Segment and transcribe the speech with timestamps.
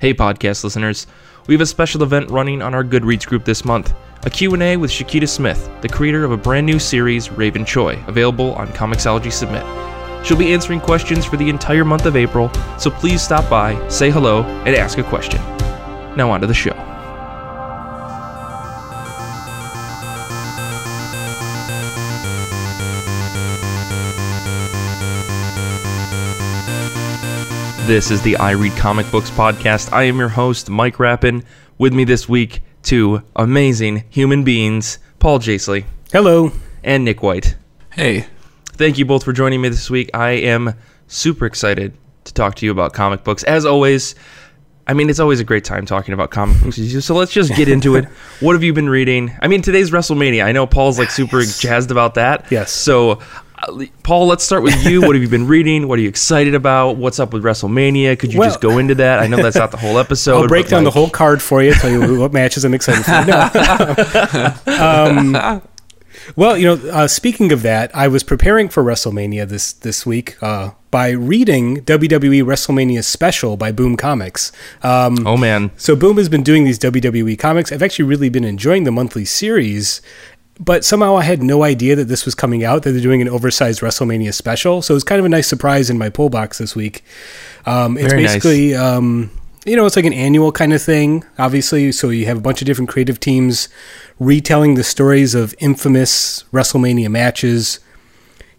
[0.00, 1.08] Hey podcast listeners,
[1.48, 3.92] we have a special event running on our Goodreads group this month.
[4.22, 8.54] A Q&A with Shakita Smith, the creator of a brand new series, Raven Choi, available
[8.54, 9.64] on Comixology Submit.
[10.24, 12.48] She'll be answering questions for the entire month of April,
[12.78, 15.40] so please stop by, say hello, and ask a question.
[16.16, 16.97] Now on to the show.
[27.88, 29.94] This is the I Read Comic Books podcast.
[29.94, 31.42] I am your host, Mike Rappin.
[31.78, 36.52] With me this week, two amazing human beings, Paul Jasley Hello.
[36.84, 37.56] and Nick White.
[37.94, 38.26] Hey,
[38.74, 40.10] Thank you both for joining me this week.
[40.12, 40.74] I am
[41.06, 43.42] super excited to talk to you about comic books.
[43.44, 44.14] As always,
[44.86, 46.76] I mean, it's always a great time talking about comic books.
[47.06, 48.04] So let's just get into it.
[48.40, 49.34] What have you been reading?
[49.40, 50.44] I mean, today's WrestleMania.
[50.44, 52.52] I know Paul's like super jazzed about that.
[52.52, 52.70] Yes.
[52.70, 53.20] So,
[54.02, 55.00] Paul, let's start with you.
[55.00, 55.88] What have you been reading?
[55.88, 56.96] What are you excited about?
[56.96, 58.18] What's up with WrestleMania?
[58.18, 59.18] Could you Well- just go into that?
[59.18, 60.36] I know that's not the whole episode.
[60.42, 63.04] I'll break down like, the whole card for you, tell you what matches I'm excited
[63.04, 63.24] for.
[64.70, 64.74] No.
[64.78, 65.62] um,
[66.36, 70.36] well, you know, uh, speaking of that, I was preparing for WrestleMania this this week
[70.42, 74.52] uh, by reading WWE WrestleMania Special by Boom Comics.
[74.82, 75.70] Um, Oh man.
[75.76, 77.72] So Boom has been doing these WWE comics.
[77.72, 80.02] I've actually really been enjoying the monthly series,
[80.60, 82.82] but somehow I had no idea that this was coming out.
[82.82, 84.82] That they're doing an oversized WrestleMania special.
[84.82, 87.04] So it was kind of a nice surprise in my pull box this week.
[87.66, 88.34] Um, it's Very nice.
[88.34, 89.30] basically, um,
[89.66, 91.24] you know, it's like an annual kind of thing.
[91.38, 93.68] Obviously, so you have a bunch of different creative teams
[94.18, 97.78] retelling the stories of infamous WrestleMania matches.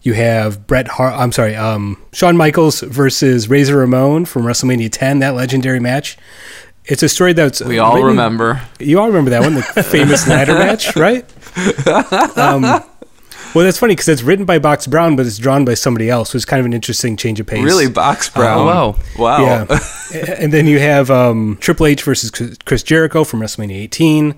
[0.02, 1.14] You have Bret Hart.
[1.16, 5.20] I'm sorry, um, Shawn Michaels versus Razor Ramon from WrestleMania 10.
[5.20, 6.18] That legendary match.
[6.86, 8.62] It's a story that's we all written- remember.
[8.80, 11.26] You all remember that one, the famous ladder match, right?
[12.36, 12.62] Um,
[13.56, 16.34] well, that's funny because it's written by Box Brown, but it's drawn by somebody else,
[16.34, 17.64] which is kind of an interesting change of pace.
[17.64, 18.60] Really, Box Brown.
[18.60, 18.96] Oh, wow.
[19.18, 19.42] Wow.
[19.44, 19.80] Yeah.
[20.40, 22.32] and then you have um, Triple H versus
[22.66, 24.36] Chris Jericho from WrestleMania 18.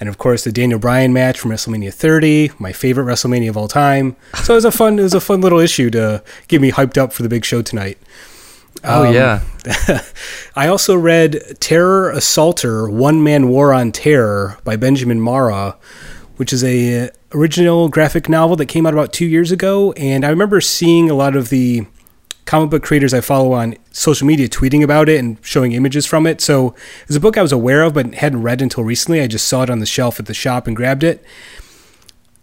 [0.00, 3.68] And of course, the Daniel Bryan match from WrestleMania 30, my favorite WrestleMania of all
[3.68, 4.16] time.
[4.42, 6.98] So it was a fun, it was a fun little issue to get me hyped
[6.98, 7.98] up for the big show tonight.
[8.82, 9.40] Oh Um, yeah.
[10.56, 15.76] I also read Terror Assaulter: One Man War on Terror by Benjamin Marra,
[16.36, 19.92] which is a uh, original graphic novel that came out about two years ago.
[19.92, 21.86] And I remember seeing a lot of the
[22.44, 26.26] comic book creators I follow on social media tweeting about it and showing images from
[26.26, 26.40] it.
[26.40, 26.74] So
[27.06, 29.20] it's a book I was aware of but hadn't read until recently.
[29.20, 31.24] I just saw it on the shelf at the shop and grabbed it.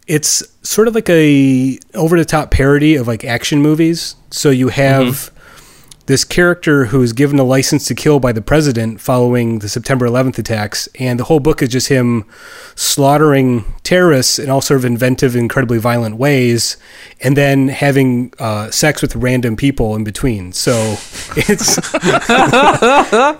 [0.08, 4.16] It's sort of like a over the top parody of like action movies.
[4.32, 5.32] So you have
[6.12, 10.06] this character who is given a license to kill by the president following the September
[10.06, 12.26] 11th attacks, and the whole book is just him
[12.76, 16.76] slaughtering terrorists in all sort of inventive, incredibly violent ways,
[17.22, 20.52] and then having uh, sex with random people in between.
[20.52, 20.74] So
[21.38, 21.80] it's.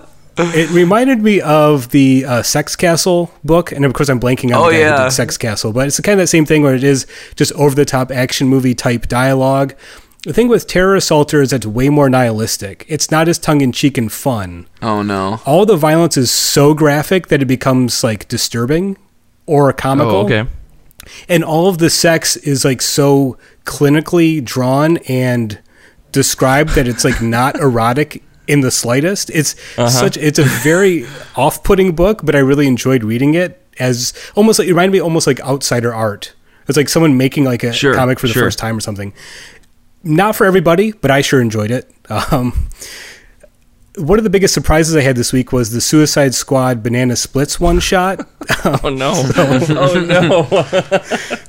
[0.38, 4.64] It reminded me of the uh, Sex Castle book, and of course I'm blanking on
[4.64, 5.10] Oh, the yeah.
[5.10, 7.06] Sex Castle, but it's kind of that same thing where it is
[7.36, 9.74] just over the top action movie type dialogue.
[10.24, 12.84] The thing with Terror Assaulter is that it's way more nihilistic.
[12.88, 14.68] It's not as tongue in cheek and fun.
[14.80, 15.40] Oh no.
[15.44, 18.96] All the violence is so graphic that it becomes like disturbing
[19.46, 20.12] or comical.
[20.12, 20.46] Oh okay.
[21.28, 25.58] And all of the sex is like so clinically drawn and
[26.12, 29.28] described that it's like not erotic in the slightest.
[29.30, 29.88] It's uh-huh.
[29.88, 34.68] such it's a very off-putting book, but I really enjoyed reading it as almost like
[34.68, 36.34] it reminded me almost like outsider art.
[36.68, 38.44] It's like someone making like a Sure, comic for the sure.
[38.44, 39.12] first time or something.
[40.04, 41.90] Not for everybody, but I sure enjoyed it.
[42.10, 42.68] Um,
[43.96, 47.60] one of the biggest surprises I had this week was the Suicide Squad Banana Splits
[47.60, 48.26] one shot.
[48.64, 49.12] Oh no.
[49.36, 50.44] oh no.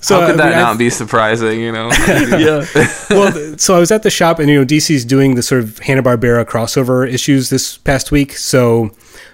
[0.01, 1.59] So How could I that mean, I- not be surprising?
[1.61, 1.89] You know.
[2.07, 2.65] yeah.
[3.09, 5.79] well, so I was at the shop, and you know, DC's doing the sort of
[5.79, 8.33] Hanna Barbera crossover issues this past week.
[8.33, 8.91] So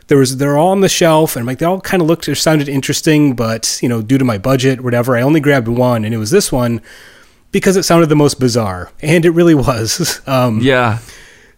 [0.08, 2.28] there was they're all on the shelf, and I'm like they all kind of looked
[2.30, 6.04] or sounded interesting, but you know, due to my budget, whatever, I only grabbed one,
[6.06, 6.82] and it was this one
[7.52, 10.22] because it sounded the most bizarre, and it really was.
[10.28, 11.00] Um, Yeah.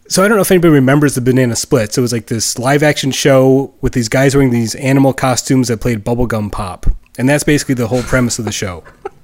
[0.07, 1.97] so I don't know if anybody remembers the Banana Splits.
[1.97, 5.82] It was like this live action show with these guys wearing these animal costumes that
[5.82, 6.85] played bubblegum pop.
[7.17, 8.84] And that's basically the whole premise of the show.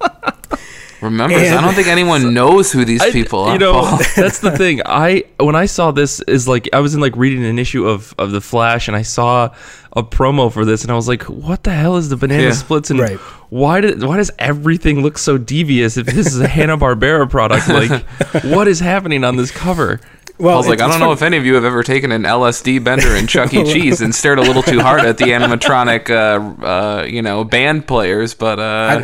[1.00, 1.42] Remembers?
[1.48, 3.52] And- I don't think anyone knows who these I- people are.
[3.52, 3.98] You know, Paul.
[4.16, 4.80] that's the thing.
[4.84, 8.14] I when I saw this is like I was in like reading an issue of
[8.18, 9.54] of the Flash and I saw
[9.94, 12.52] a promo for this and I was like, what the hell is the banana Yeah.
[12.52, 13.18] splits and Right.
[13.50, 17.68] why did why does everything look so devious if this is a Hanna Barbera product?
[17.68, 18.04] Like,
[18.44, 20.00] what is happening on this cover?
[20.38, 22.22] Well, I was like, I don't know if any of you have ever taken an
[22.22, 23.64] LSD bender in Chuck E.
[23.72, 27.88] Cheese and stared a little too hard at the animatronic, uh, uh, you know, band
[27.88, 29.02] players, but uh,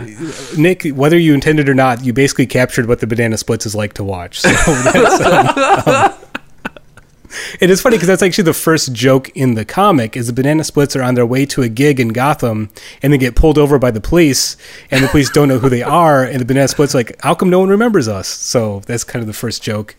[0.56, 3.94] Nick, whether you intended or not, you basically captured what the banana splits is like
[3.94, 4.40] to watch.
[4.40, 4.48] So
[4.84, 6.12] that's, um, um,
[7.60, 10.16] It is funny because that's actually the first joke in the comic.
[10.16, 12.70] Is the banana splits are on their way to a gig in Gotham
[13.02, 14.56] and they get pulled over by the police,
[14.88, 17.50] and the police don't know who they are, and the banana splits like, how come
[17.50, 18.28] no one remembers us?
[18.28, 19.96] So that's kind of the first joke.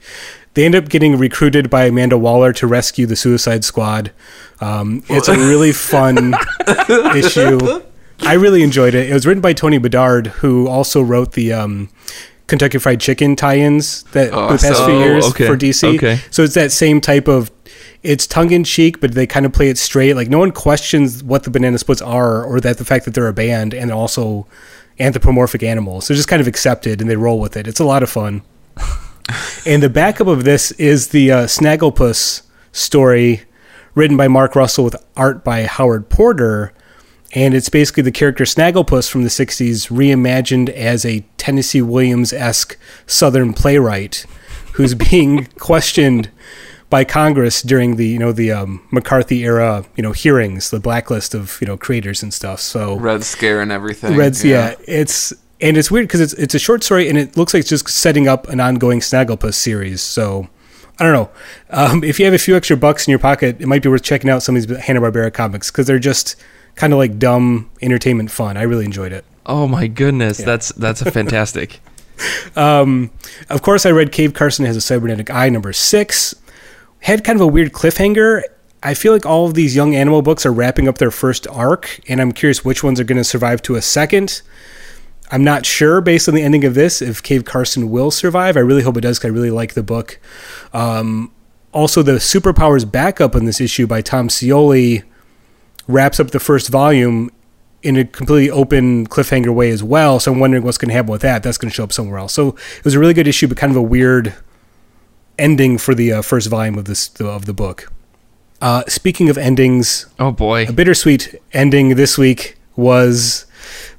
[0.55, 4.11] They end up getting recruited by Amanda Waller to rescue the Suicide Squad.
[4.61, 6.33] Um, it's a really fun
[7.15, 7.59] issue.
[8.21, 9.09] I really enjoyed it.
[9.09, 11.89] It was written by Tony Bedard, who also wrote the um,
[12.47, 15.97] Kentucky Fried Chicken tie-ins that Oh, the past so- few years okay, for DC.
[15.97, 16.19] okay.
[16.31, 17.51] So it's that same type of.
[18.01, 20.13] It's tongue in cheek, but they kind of play it straight.
[20.13, 23.27] Like no one questions what the Banana Splits are, or that the fact that they're
[23.27, 24.45] a band and also
[24.99, 26.07] anthropomorphic animals.
[26.07, 27.67] They're just kind of accepted and they roll with it.
[27.67, 28.43] It's a lot of fun.
[29.65, 33.43] and the backup of this is the uh, Snagglepuss story,
[33.93, 36.73] written by Mark Russell with art by Howard Porter.
[37.33, 42.77] And it's basically the character Snagglepuss from the 60s reimagined as a Tennessee Williams esque
[43.05, 44.25] Southern playwright
[44.73, 46.29] who's being questioned
[46.89, 51.33] by Congress during the you know the um, McCarthy era you know hearings, the blacklist
[51.33, 52.59] of you know creators and stuff.
[52.59, 54.15] So Red Scare and everything.
[54.15, 54.75] Reds, yeah.
[54.87, 57.69] it's and it's weird because it's it's a short story and it looks like it's
[57.69, 60.01] just setting up an ongoing Snagglepuss series.
[60.01, 60.47] So
[60.99, 61.29] I don't know.
[61.69, 64.03] Um, if you have a few extra bucks in your pocket, it might be worth
[64.03, 66.35] checking out some of these Hanna Barbera comics because they're just
[66.75, 68.57] kind of like dumb entertainment fun.
[68.57, 69.25] I really enjoyed it.
[69.45, 71.79] Oh my goodness, that's that's a fantastic.
[72.55, 73.11] Um,
[73.49, 76.33] of course, I read Cave Carson has a cybernetic eye number six.
[76.99, 78.43] Had kind of a weird cliffhanger.
[78.81, 81.99] I feel like all of these young animal books are wrapping up their first arc,
[82.07, 84.41] and I'm curious which ones are going to survive to a second.
[85.31, 88.55] I'm not sure based on the ending of this if Cave Carson will survive.
[88.57, 90.19] I really hope it does because I really like the book.
[90.73, 91.31] Um,
[91.71, 95.03] also, the superpowers backup in this issue by Tom Scioli
[95.87, 97.29] wraps up the first volume
[97.83, 100.19] in a completely open cliffhanger way as well.
[100.19, 101.43] So I'm wondering what's going to happen with that.
[101.43, 102.33] That's going to show up somewhere else.
[102.33, 104.33] So it was a really good issue, but kind of a weird
[105.37, 107.91] ending for the uh, first volume of this of the book.
[108.61, 110.65] Uh, speaking of endings, Oh boy.
[110.67, 113.45] a bittersweet ending this week was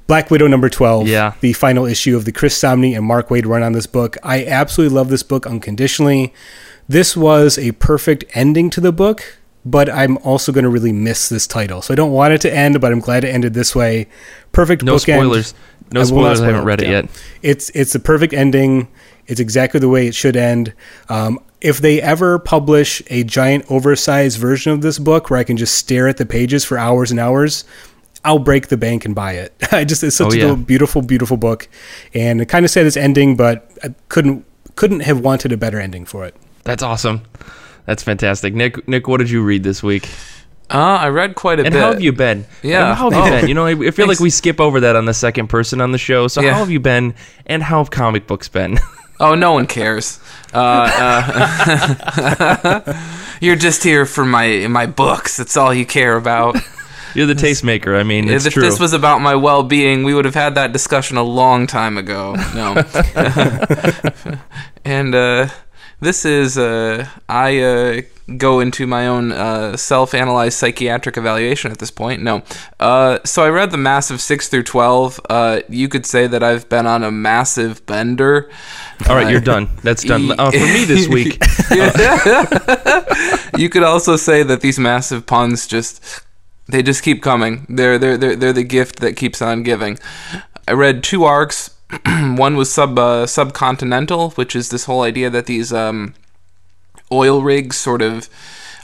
[0.07, 1.33] Black Widow number 12, Yeah.
[1.41, 4.17] the final issue of the Chris Samnee and Mark Waid run on this book.
[4.23, 6.33] I absolutely love this book unconditionally.
[6.87, 11.27] This was a perfect ending to the book, but I'm also going to really miss
[11.27, 11.81] this title.
[11.81, 14.07] So I don't want it to end, but I'm glad it ended this way.
[14.53, 15.01] Perfect No bookend.
[15.17, 15.53] spoilers.
[15.91, 16.39] No I spoilers.
[16.41, 16.91] I haven't read it yeah.
[16.91, 17.05] yet.
[17.41, 18.87] It's it's the perfect ending.
[19.25, 20.73] It's exactly the way it should end.
[21.09, 25.57] Um, if they ever publish a giant oversized version of this book where I can
[25.57, 27.65] just stare at the pages for hours and hours,
[28.27, 29.53] I'll break the bank and buy it.
[29.71, 31.67] I just it's such Oh, a beautiful, beautiful book,
[32.13, 34.45] and it kind of said its ending, but I couldn't
[34.75, 36.35] couldn't have wanted a better ending for it.
[36.63, 37.21] That's awesome.
[37.85, 38.53] That's fantastic.
[38.53, 40.09] Nick, Nick, what did you read this week?
[40.69, 41.79] Uh, I read quite a And bit.
[41.81, 42.45] how have you been?
[42.61, 42.89] Yeah.
[42.89, 43.39] And how have you Oh.
[43.39, 43.47] been?
[43.47, 44.07] You know, I, I feel Thanks.
[44.09, 46.27] like we skip over that on the second person on the show.
[46.27, 46.51] So Yeah.
[46.51, 47.15] how have you been?
[47.45, 48.77] And how have comic books been?
[49.19, 50.19] Oh, no one cares.
[50.53, 52.93] Uh, uh,
[53.41, 55.37] you're just here for my my books.
[55.37, 56.55] That's all you care about.
[57.17, 57.99] You're the tastemaker.
[57.99, 58.61] I mean, it's if true.
[58.61, 62.35] this was about my well-being, we would have had that discussion a long time ago.
[62.53, 62.75] No.
[64.85, 65.47] and uh,
[65.99, 68.01] this is uh, I uh,
[68.37, 72.21] go into my own uh, self-analyzed psychiatric evaluation at this point.
[72.21, 72.43] No.
[72.79, 75.19] Uh, so I read the massive six through twelve.
[75.27, 78.47] Uh, you could say that I've been on a massive bender.
[79.09, 79.69] All right, you're done.
[79.81, 80.27] That's done.
[80.37, 81.41] Uh, for me this week,
[83.57, 86.26] you could also say that these massive puns just
[86.67, 87.65] they just keep coming.
[87.69, 89.97] They're they're they're, they're the gift that keeps on giving.
[90.67, 91.71] I read two arcs.
[92.05, 96.13] One was sub uh, subcontinental, which is this whole idea that these um,
[97.11, 98.29] oil rigs sort of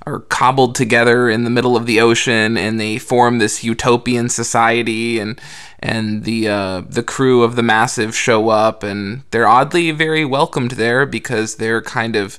[0.05, 5.17] are cobbled together in the middle of the ocean and they form this utopian society
[5.17, 5.39] and
[5.79, 10.71] and the uh, the crew of the massive show up and they're oddly very welcomed
[10.71, 12.37] there because they're kind of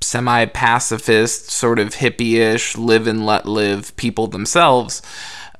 [0.00, 5.02] semi pacifist, sort of hippie-ish, live and let live people themselves.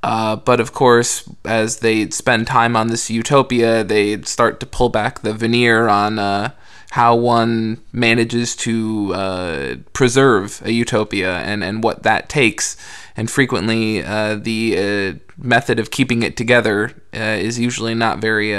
[0.03, 4.89] Uh, but of course, as they spend time on this utopia, they start to pull
[4.89, 6.51] back the veneer on uh,
[6.91, 12.77] how one manages to uh, preserve a utopia and, and what that takes.
[13.17, 18.57] And frequently, uh, the uh, method of keeping it together uh, is usually not very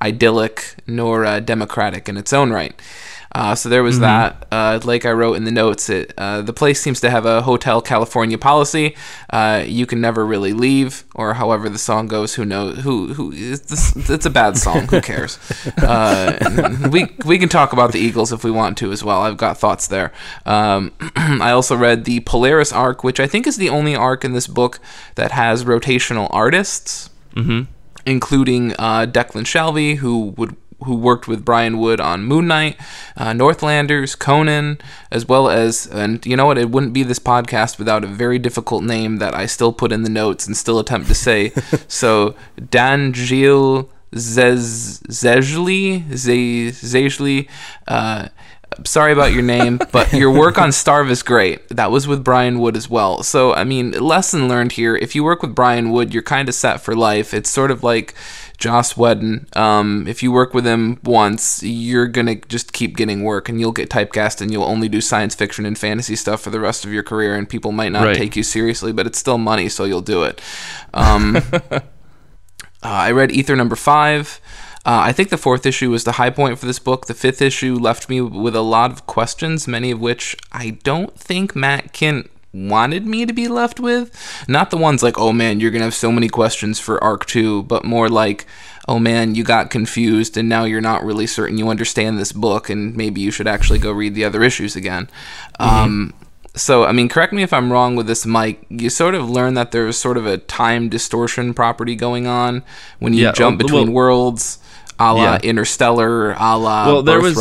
[0.00, 2.80] idyllic nor democratic in its own right.
[3.34, 4.02] Uh, so there was Mm-hmm.
[4.02, 4.46] that.
[4.50, 7.42] Uh, like I wrote in the notes, it uh, the place seems to have a
[7.42, 8.96] Hotel California policy.
[9.30, 12.34] Uh, you can never really leave, or however the song goes.
[12.36, 12.78] Who knows?
[12.78, 13.32] Who who?
[13.34, 14.86] It's, it's a bad song.
[14.88, 15.38] Who cares?
[15.82, 19.22] Uh, we we can talk about the Eagles if we want to as well.
[19.22, 20.12] I've got thoughts there.
[20.46, 24.32] Um, I also read the Polaris arc, which I think is the only arc in
[24.32, 24.80] this book
[25.16, 27.70] that has rotational artists Mm-hmm.
[28.06, 32.76] including uh, Declan Shalvey, who would who worked with Brian Wood on Moon Knight,
[33.16, 34.78] uh, Northlanders, Conan,
[35.10, 38.38] as well as, and you know what, it wouldn't be this podcast without a very
[38.38, 41.50] difficult name that I still put in the notes and still attempt to say.
[41.88, 42.34] so,
[42.70, 46.04] Dan Gilles Zejli,
[46.70, 47.48] Zejli,
[47.86, 48.28] uh,
[48.84, 51.68] sorry about your name, but your work on Starve is great.
[51.68, 53.22] That was with Brian Wood as well.
[53.22, 54.96] So, I mean, lesson learned here.
[54.96, 57.34] If you work with Brian Wood, you're kind of set for life.
[57.34, 58.14] It's sort of like
[58.58, 59.46] Joss Whedon.
[59.54, 63.72] Um, if you work with him once, you're gonna just keep getting work, and you'll
[63.72, 66.92] get typecast, and you'll only do science fiction and fantasy stuff for the rest of
[66.92, 68.16] your career, and people might not Right.
[68.16, 70.40] take you seriously, but it's still money, so you'll do it.
[70.92, 71.36] Um,
[71.70, 71.80] uh,
[72.82, 74.40] I read Ether number five.
[74.86, 77.06] Uh, I think the fourth issue was the high point for this book.
[77.06, 81.16] The fifth issue left me with a lot of questions, many of which I don't
[81.18, 84.10] think Matt Kindt wanted me to be left with.
[84.48, 87.26] Not the ones like, oh man, you're going to have so many questions for Arc
[87.26, 88.46] 2, but more like,
[88.88, 92.68] oh man, you got confused and now you're not really certain you understand this book
[92.70, 95.08] and maybe you should actually go read the other issues again.
[95.60, 96.14] Um,
[96.54, 98.64] so, I mean, correct me if I'm wrong with this, Mike.
[98.68, 102.64] You sort of learn that there's sort of a time distortion property going on
[102.98, 104.58] when you Yeah, jump between well- worlds,
[104.98, 105.38] a la Yeah.
[105.42, 107.36] Interstellar, a la Well, there was-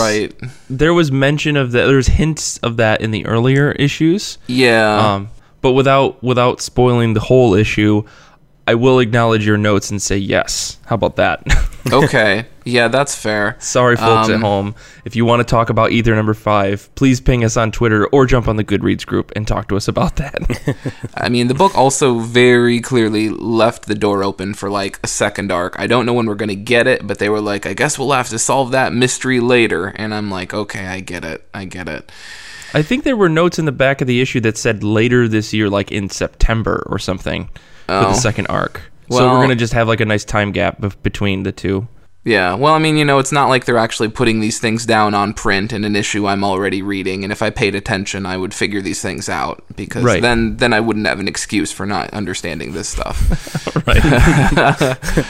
[0.70, 1.88] There was mention of that.
[1.88, 4.38] There was hints of that in the earlier issues.
[4.48, 5.16] yeah.
[5.16, 5.30] Um,
[5.62, 8.04] but without without spoiling the whole issue,
[8.68, 10.78] I will acknowledge your notes and say yes.
[10.86, 11.42] How about that?
[11.92, 12.46] okay.
[12.66, 13.56] Yeah, that's fair.
[13.60, 14.76] Sorry, folks at Um, home.
[15.06, 18.26] If you want to talk about Ether number five, please ping us on Twitter or
[18.26, 20.76] jump on the Goodreads group and talk to us about that.
[21.16, 25.50] I mean, the book also very clearly left the door open for like a second
[25.50, 25.80] arc.
[25.80, 27.98] I don't know when we're going to get it, but they were like, I guess
[27.98, 29.88] we'll have to solve that mystery later.
[29.96, 31.48] And I'm like, okay, I get it.
[31.54, 32.12] I get it.
[32.74, 35.54] I think there were notes in the back of the issue that said later this
[35.54, 37.50] year, like in September or something,
[37.88, 38.10] for Oh.
[38.10, 38.82] the second arc.
[39.10, 41.88] so we're gonna just have like a nice time gap between the two.
[42.26, 45.14] Yeah, well, I mean, you know, it's not like they're actually putting these things down
[45.14, 48.54] on print in an issue I'm already reading, and if I paid attention, I would
[48.54, 50.22] figure these things out because Right.
[50.22, 53.18] then then I wouldn't have an excuse for not understanding this stuff.
[53.88, 54.02] Right.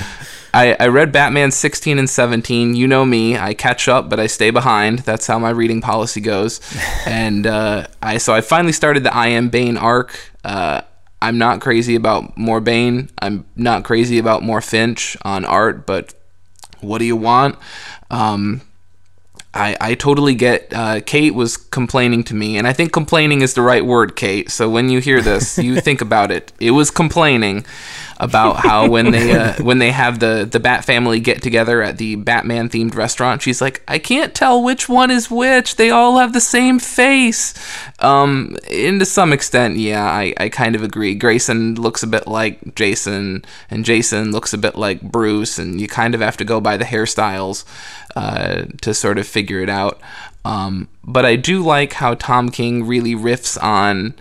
[0.54, 2.76] I, I read Batman 16 and 17.
[2.76, 5.00] You know me, I catch up, but I stay behind.
[5.00, 6.60] That's how my reading policy goes.
[7.06, 10.18] and uh, I so I finally started the I Am Bane arc.
[10.44, 10.82] Uh,
[11.22, 13.10] I'm not crazy about more Bane.
[13.20, 16.14] I'm not crazy about more Finch on art, but
[16.82, 17.58] what do you want?
[18.12, 18.62] Um,
[19.54, 20.72] I, I totally get.
[20.72, 24.52] Uh, Kate was complaining to me, and I think complaining is the right word, Kate.
[24.52, 26.54] So when you hear this, you think about it.
[26.60, 27.66] It was complaining
[28.20, 31.98] about how when they uh, when they have the the Bat family get together at
[31.98, 35.76] the Batman themed restaurant, she's like, I can't tell which one is which.
[35.76, 37.54] They all have the same face.
[38.00, 41.16] Um, and to some extent, yeah, I, I kind of agree.
[41.16, 45.88] Grayson looks a bit like Jason, and Jason looks a bit like Bruce, and you
[45.88, 47.66] kind of have to go by the hairstyles
[48.16, 50.00] uh, to sort of figure it out.
[50.46, 54.16] Um, but I do like how Tom King really riffs on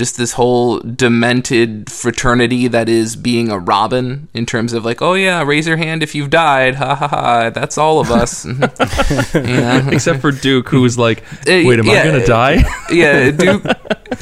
[0.00, 5.12] just this whole demented fraternity that is being a Robin in terms of like, oh
[5.12, 8.46] yeah, raise your hand if you've died, ha ha ha, that's all of us.
[9.34, 9.86] yeah.
[9.90, 13.62] Except for Duke, who was like, Uh, "Wait, am yeah, I gonna die?" yeah, Duke.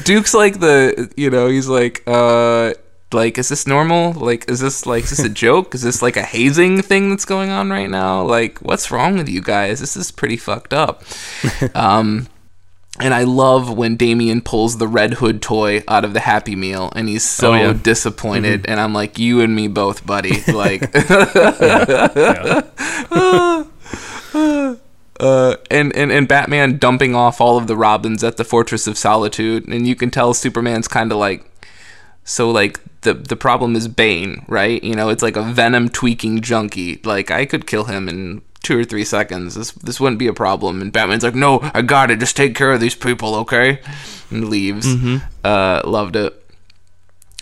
[0.03, 2.73] Duke's like the you know he's like uh
[3.13, 4.11] like is this normal?
[4.11, 5.73] Like is this like is this a joke?
[5.73, 8.21] Is this like a hazing thing that's going on right now?
[8.23, 9.79] Like what's wrong with you guys?
[9.79, 11.03] This is pretty fucked up.
[11.73, 12.27] Um.
[13.01, 16.91] And I love when Damian pulls the Red Hood toy out of the Happy Meal,
[16.95, 17.73] and he's so Oh, yeah.
[17.73, 18.65] disappointed.
[18.67, 20.81] And I'm like, "You and me both, buddy." Like,
[25.19, 28.97] uh, and, and and Batman dumping off all of the Robins at the Fortress of
[28.97, 31.45] Solitude, and you can tell Superman's kind of like,
[32.23, 34.83] so like the the problem is Bane, right?
[34.83, 36.99] You know, it's like a venom tweaking junkie.
[37.03, 39.55] Like I could kill him in two or three seconds.
[39.55, 40.81] This this wouldn't be a problem.
[40.81, 42.19] And Batman's like, no, I got it.
[42.19, 43.79] Just take care of these people, okay?
[44.29, 44.87] And leaves.
[45.43, 46.35] Uh, loved it.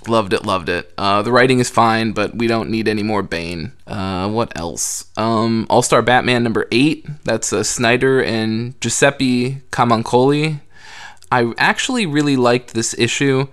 [0.08, 0.94] Loved it, loved it.
[0.98, 3.74] Uh, the writing is fine, but we don't need any more Bane.
[3.86, 5.06] Uh, what else?
[5.18, 7.06] Um, All Star Batman number eight.
[7.26, 10.62] That's uh, Snyder and Giuseppe Camuncoli.
[11.30, 13.48] I actually really liked this issue,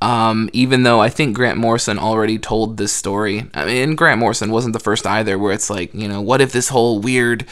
[0.00, 3.48] um, even though I think Grant Morrison already told this story.
[3.54, 6.52] I mean, Grant Morrison wasn't the first either, where it's like, you know, what if
[6.52, 7.46] this whole weird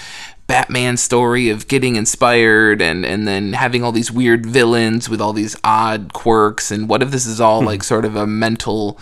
[0.47, 5.33] Batman story of getting inspired and, and then having all these weird villains with all
[5.33, 8.99] these odd quirks, and what if this is all like sort of a mental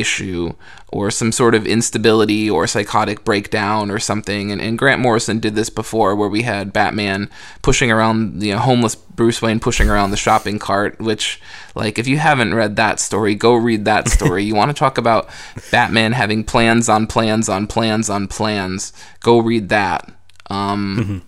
[0.00, 0.52] issue
[0.88, 4.50] or some sort of instability or psychotic breakdown or something.
[4.52, 7.28] And, and Grant Morrison did this before where we had Batman
[7.62, 11.40] pushing around, you know, homeless Bruce Wayne pushing around the shopping cart, which,
[11.74, 14.44] like, if you haven't read that story, go read that story.
[14.44, 15.28] you want to talk about
[15.70, 20.10] Batman having plans on plans on plans on plans, go read that.
[20.48, 21.18] Um, Mm-hmm.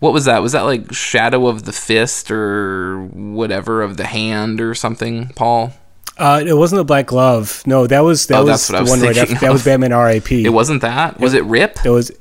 [0.00, 0.40] What was that?
[0.40, 5.74] Was that like Shadow of the Fist or whatever of the Hand or something, Paul?
[6.20, 7.62] Uh, it wasn't the Black Glove.
[7.66, 9.34] No, that was that Oh, was that's what I the was one right after.
[9.36, 9.64] That was.
[9.64, 10.44] Batman R.I.P.
[10.46, 11.18] It wasn't that?
[11.18, 11.78] Was it Rip?
[11.84, 12.12] It was.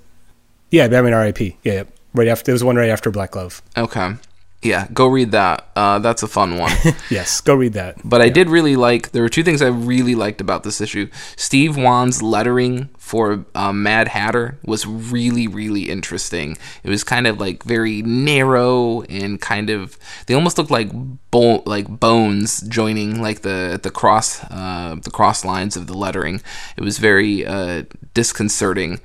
[0.71, 1.57] Yeah, Batman R.I.P.
[1.63, 2.45] Yeah, yeah, right after.
[2.45, 3.61] There was one right after Black Glove.
[3.77, 4.13] Okay.
[4.61, 5.67] Yeah, go read that.
[5.75, 6.71] Uh, that's a fun one.
[7.09, 7.95] Yes, go read that.
[8.03, 9.11] But I did really like.
[9.11, 11.09] There were two things I really liked about this issue.
[11.37, 16.59] Steve Wands' lettering for uh, Mad Hatter was really, really interesting.
[16.83, 19.97] It was kind of like very narrow and kind of.
[20.27, 20.91] They almost looked like
[21.31, 26.39] bo- like bones joining like the the cross uh, the cross lines of the lettering.
[26.77, 29.01] It was very uh, disconcerting.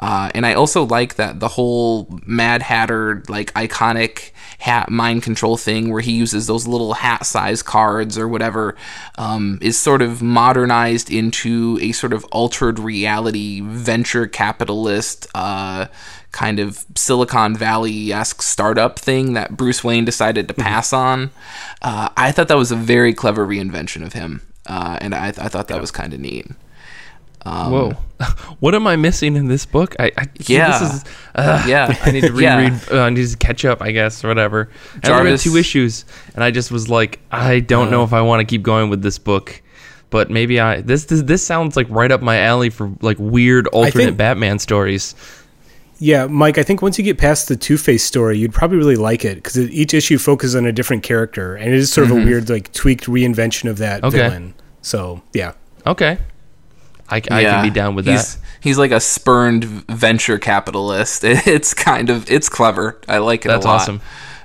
[0.00, 4.32] Uh, and I also like that the whole Mad Hatter like iconic
[4.64, 8.74] hat mind control thing where he uses those little hat size cards or whatever
[9.18, 15.86] um, is sort of modernized into a sort of altered reality venture capitalist uh,
[16.32, 21.30] kind of Silicon Valley esque startup thing that Bruce Wayne decided to pass on.
[21.82, 25.48] Uh, I thought that was a very clever reinvention of him, uh, and I, I
[25.48, 26.46] thought that was kind of neat.
[27.46, 27.90] Um, Whoa,
[28.60, 29.94] what am I missing in this book?
[29.98, 30.78] I, I Yeah.
[30.78, 31.94] this is, uh, Yeah.
[32.02, 32.56] I need to Yeah.
[32.56, 32.80] reread.
[32.90, 34.70] Uh, I need to catch up, I guess, or whatever.
[35.02, 38.40] I read two issues, and I just was like, I don't know if I want
[38.40, 39.60] to keep going with this book.
[40.14, 43.66] But maybe I this, this this sounds like right up my alley for like weird
[43.66, 45.16] alternate think- Batman stories.
[45.98, 46.56] Yeah, Mike.
[46.56, 49.34] I think once you get past the Two Face story, you'd probably really like it
[49.36, 52.48] because each issue focuses on a different character, and it is sort of a weird,
[52.48, 54.18] like tweaked reinvention of that Okay.
[54.18, 54.54] villain.
[54.82, 55.54] So yeah,
[55.84, 56.18] Okay,
[57.08, 58.44] I, I Yeah, can be down with he's, that.
[58.60, 61.24] He's like a spurned venture capitalist.
[61.24, 63.00] It's kind of it's clever.
[63.08, 63.80] I like it That's a lot.
[63.80, 64.00] awesome.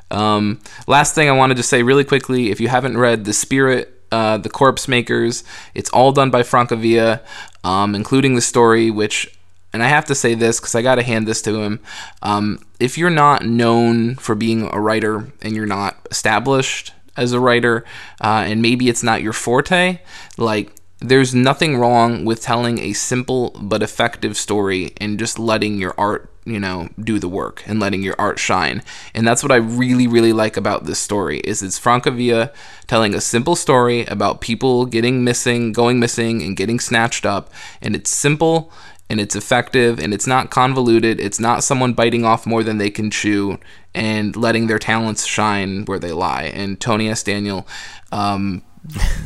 [0.10, 3.99] Um, last thing I wanted to say really quickly, if you haven't read The Spirit,
[4.12, 7.22] uh, The Corpse Makers, it's all done by Francavilla,
[7.64, 9.38] um, including the story, which,
[9.74, 11.80] and I have to say this because I got to hand this to him.
[12.22, 17.40] Um, if you're not known for being a writer and you're not established as a
[17.40, 17.86] writer,
[18.22, 20.00] uh, and maybe it's not your forte,
[20.38, 25.94] like there's nothing wrong with telling a simple but effective story and just letting your
[25.98, 28.84] art, you know, do the work and letting your art shine.
[29.14, 32.54] And that's what I really, really like about this story is it's Francavilla
[32.88, 37.52] telling a simple story about people getting missing, going missing, and getting snatched up.
[37.82, 38.72] And it's simple
[39.10, 41.20] and it's effective and it's not convoluted.
[41.20, 43.58] It's not someone biting off more than they can chew
[43.96, 46.44] and letting their talents shine where they lie.
[46.44, 47.24] And Tony S.
[47.24, 47.68] Daniel,
[48.12, 48.62] um,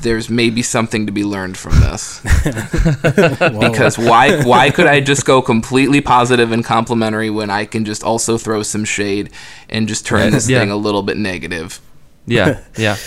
[0.01, 2.19] there's maybe something to be learned from this
[3.03, 8.03] because why why could I just go completely positive and complimentary when I can just
[8.03, 9.29] also throw some shade
[9.69, 10.59] and just turn this Yeah.
[10.59, 11.79] thing a little bit negative?
[12.25, 12.97] Yeah, yeah.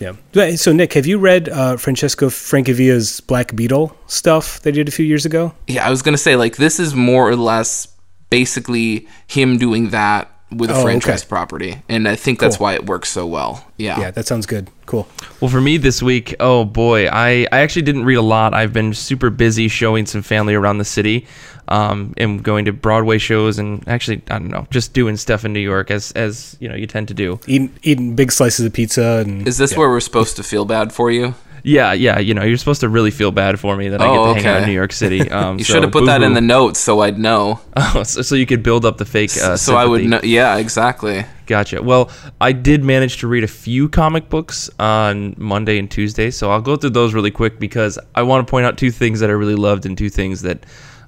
[0.00, 0.56] yeah.
[0.56, 5.06] So Nick, have you read uh, Francesco Francavilla's Black Beetle stuff they did a few
[5.06, 5.54] years ago?
[5.68, 7.88] Yeah, I was gonna say like this is more or less
[8.30, 10.84] basically him doing that with a Oh, okay.
[10.84, 12.64] franchise property, and I think that's Cool.
[12.66, 13.64] why it works so well.
[13.76, 14.68] Yeah, Yeah, that sounds good.
[14.86, 15.06] Cool.
[15.40, 18.52] Well, for me this week, oh boy, I, I actually didn't read a lot.
[18.54, 21.26] I've been super busy showing some family around the city,
[21.68, 25.52] um, and going to Broadway shows, and actually, I don't know, just doing stuff in
[25.52, 27.40] New York as as you know you tend to do.
[27.46, 29.78] Eating eating big slices of pizza and Is this yeah.
[29.78, 31.34] where we're supposed to feel bad for you?
[31.66, 34.18] Yeah, yeah, you know, you're supposed to really feel bad for me that I get
[34.18, 34.68] Oh, to hang out in.
[34.68, 35.30] New York City.
[35.30, 37.58] Um, You so should have put that in the notes so I'd know.
[37.76, 39.30] Oh, so, so you could build up the fake.
[39.36, 40.20] Uh, so I would know.
[40.22, 41.24] Yeah, exactly.
[41.46, 41.82] Gotcha.
[41.82, 46.50] Well, I did manage to read a few comic books on Monday and Tuesday, so
[46.50, 49.30] I'll go through those really quick because I want to point out two things that
[49.30, 50.64] I really loved and two things that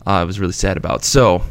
[0.06, 1.04] uh, I was really sad about.
[1.04, 1.42] So,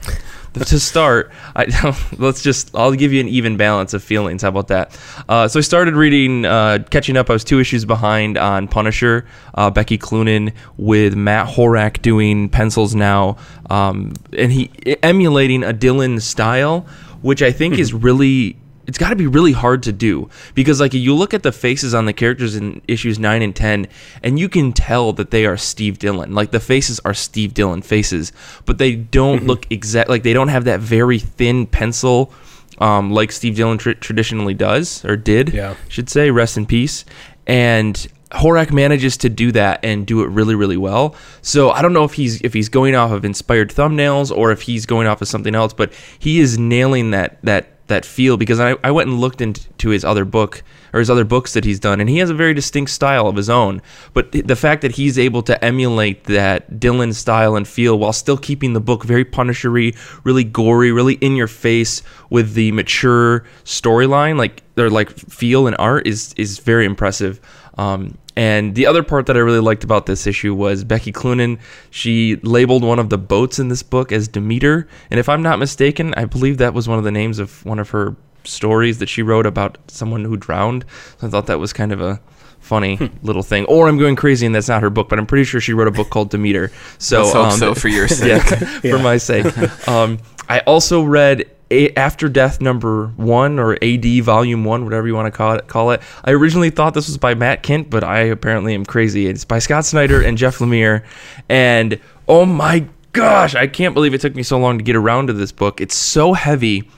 [0.66, 1.66] to start, I,
[2.18, 4.42] let's just I'll give you an even balance of feelings.
[4.42, 4.98] How about that?
[5.28, 7.30] Uh, so I started reading, uh, catching up.
[7.30, 9.26] I was two issues behind on Punisher.
[9.54, 13.38] Uh, Becky Cloonan with Matt Horak doing pencils now,
[13.70, 14.72] um, and he
[15.04, 16.88] emulating a Dillon style,
[17.22, 20.30] which I think is really it's got to be really hard to do.
[20.54, 23.88] Because like you look at the faces on the characters in issues 9 and 10
[24.24, 26.34] and you can tell that they are Steve Dillon.
[26.34, 28.32] Like the faces are Steve Dillon faces
[28.66, 32.32] but they don't look exact like they don't have that very thin pencil
[32.80, 35.76] um, like Steve Dillon tr- traditionally does or did Yeah.
[35.88, 36.30] should say.
[36.32, 37.06] Rest in peace.
[37.48, 41.16] And Horak manages to do that and do it really really well.
[41.42, 44.64] So I don't know if he's if he's going off of inspired thumbnails or if
[44.64, 48.60] he's going off of something else, but he is nailing that that that feel because
[48.60, 51.80] I, I went and looked into his other book or his other books that he's
[51.80, 53.82] done and he has a very distinct style of his own.
[54.14, 58.38] But the fact that he's able to emulate that Dillon style and feel while still
[58.38, 64.38] keeping the book very punishery, really gory, really in your face with the mature storyline,
[64.38, 67.40] like or like feel and art is is very impressive.
[67.78, 71.58] Um, And the other part that I really liked about this issue was Becky Cloonan.
[71.90, 75.58] She labeled one of the boats in this book as Demeter, and if I'm not
[75.60, 79.10] mistaken, I believe that was one of the names of one of her stories that
[79.10, 80.86] she wrote about someone who drowned.
[81.20, 82.20] So I thought that was kind of a
[82.60, 83.06] funny Hmm.
[83.24, 83.66] little thing.
[83.66, 85.88] Or I'm going crazy and that's not her book, but I'm pretty sure she wrote
[85.88, 86.72] a book called Demeter.
[86.98, 88.44] So um, so for your sake.
[88.50, 89.46] yeah, for my sake.
[89.88, 90.18] Um,
[90.50, 95.26] I also read a- After Death number one or AD volume one, whatever you want
[95.28, 95.68] to call it.
[95.68, 96.02] Call it.
[96.24, 99.28] I originally thought this was by Matt Kindt, but I apparently am crazy.
[99.28, 101.04] It's by Scott Snyder and Jeff Lemire,
[101.50, 105.28] and oh my gosh, I can't believe it took me so long to get around
[105.28, 105.80] to this book.
[105.82, 106.90] It's so heavy.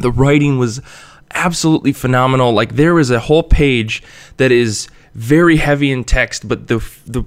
[0.00, 0.80] The writing was
[1.34, 2.52] absolutely phenomenal.
[2.52, 4.02] Like there is a whole page
[4.36, 7.24] that is very heavy in text, but the the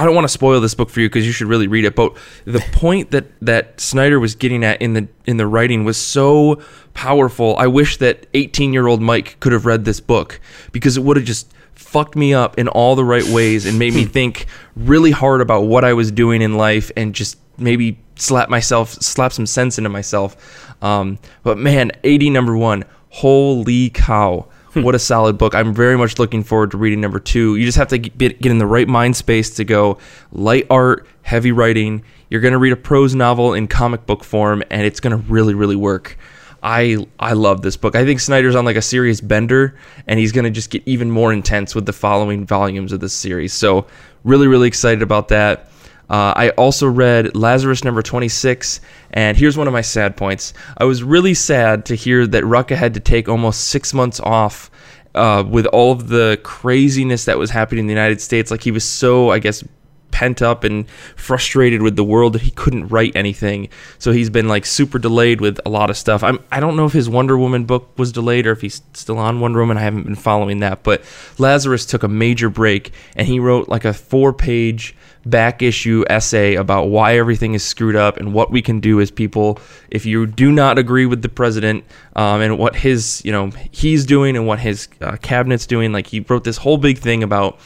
[0.00, 1.94] I don't want to spoil this book for you because you should really read it.
[1.94, 5.98] But the point that that Snyder was getting at in the in the writing was
[5.98, 6.62] so
[6.94, 7.54] powerful.
[7.58, 10.40] I wish that 18 year old Mike could have read this book
[10.72, 13.92] because it would have just fucked me up in all the right ways and made
[13.92, 18.48] me think really hard about what I was doing in life and just maybe slap
[18.48, 20.82] myself, slap some sense into myself.
[20.82, 24.82] Um, but man, AD number one, holy cow Hmm.
[24.82, 25.54] what a solid book.
[25.54, 27.56] I'm very much looking forward to reading number two.
[27.56, 29.98] You just have to get, get in the right mind space to go
[30.30, 32.04] light art, heavy writing.
[32.28, 35.30] You're going to read a prose novel in comic book form, and it's going to
[35.30, 36.16] really, really work.
[36.62, 37.96] I I love this book.
[37.96, 41.10] I think Snyder's on like a serious bender, and he's going to just get even
[41.10, 43.52] more intense with the following volumes of this series.
[43.52, 43.86] So
[44.24, 45.70] really, really excited about that.
[46.10, 48.80] Uh, I also read Lazarus number 26,
[49.12, 50.52] and here's one of my sad points.
[50.76, 54.72] I was really sad to hear that Rucka had to take almost six months off
[55.14, 58.50] uh, with all of the craziness that was happening in the United States.
[58.50, 59.62] Like he was so, I guess,
[60.10, 63.68] pent up and frustrated with the world that he couldn't write anything.
[63.98, 66.22] So he's been like super delayed with a lot of stuff.
[66.22, 69.18] I'm I don't know if his Wonder Woman book was delayed or if he's still
[69.18, 69.76] on Wonder Woman.
[69.76, 71.02] I haven't been following that, but
[71.38, 74.94] Lazarus took a major break and he wrote like a four-page
[75.24, 79.10] back issue essay about why everything is screwed up and what we can do as
[79.10, 79.58] people
[79.90, 81.84] if you do not agree with the president
[82.16, 86.06] um, and what his you know he's doing and what his uh, cabinet's doing like
[86.06, 87.58] he wrote this whole big thing about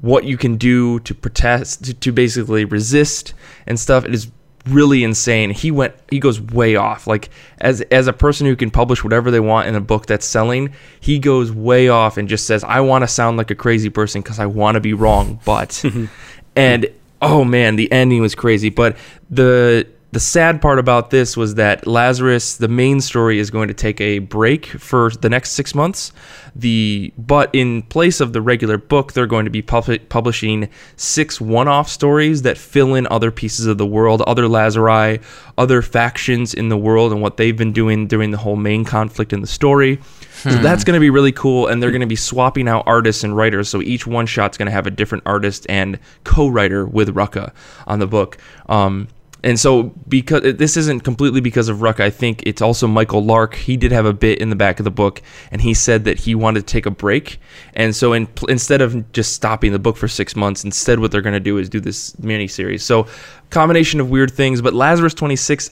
[0.00, 3.34] what you can do to protest to, to basically resist
[3.66, 4.30] and stuff it is
[4.66, 5.50] really insane.
[5.50, 7.06] He went he goes way off.
[7.06, 10.26] Like as as a person who can publish whatever they want in a book that's
[10.26, 13.88] selling he goes way off and just says i want to sound like a crazy
[13.88, 15.82] person because i want to be wrong but
[16.56, 16.86] and
[17.22, 18.68] oh man the ending was crazy.
[18.70, 18.96] But
[19.30, 23.74] the the sad part about this was that Lazarus, the main story, is going to
[23.74, 26.12] take a break for the next six months.
[26.56, 31.42] The but in place of the regular book, they're going to be pub- publishing six
[31.42, 35.22] one-off stories that fill in other pieces of the world, other Lazari,
[35.58, 39.34] other factions in the world, and what they've been doing during the whole main conflict
[39.34, 40.00] in the story.
[40.42, 43.24] So that's going to be really cool, and they're going to be swapping out artists
[43.24, 43.68] and writers.
[43.68, 47.52] So each one shot's going to have a different artist and co-writer with Rucka
[47.86, 48.38] on the book.
[48.68, 49.08] Um,
[49.44, 53.54] and so because this isn't completely because of Ruck, I think it's also Michael Lark.
[53.54, 56.18] He did have a bit in the back of the book, and he said that
[56.18, 57.40] he wanted to take a break.
[57.74, 61.22] And so in, instead of just stopping the book for six months, instead what they're
[61.22, 62.82] going to do is do this mini series.
[62.82, 63.06] So
[63.50, 65.70] combination of weird things, but Lazarus twenty six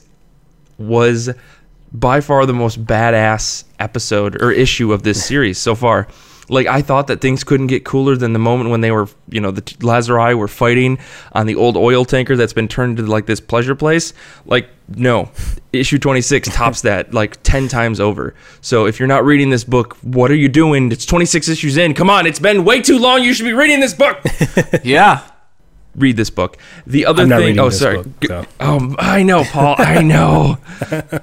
[0.77, 1.29] was
[1.91, 6.07] by far the most badass episode or issue of this series so far.
[6.49, 9.41] Like I thought that things couldn't get cooler than the moment when they were, you
[9.41, 10.97] know, the t- Lazari were fighting
[11.33, 14.13] on the old oil tanker that's been turned into like this pleasure place.
[14.45, 15.29] Like no,
[15.73, 18.33] issue 26 tops that like 10 times over.
[18.61, 20.91] So if you're not reading this book, what are you doing?
[20.91, 21.93] It's 26 issues in.
[21.93, 23.23] Come on, it's been way too long.
[23.23, 24.19] You should be reading this book.
[24.83, 25.23] Yeah.
[25.97, 26.57] Read this book.
[26.85, 28.03] The other I'm not thing, oh this sorry.
[28.03, 28.45] book, so.
[28.59, 29.75] Um, I know, Paul.
[29.79, 30.57] I know,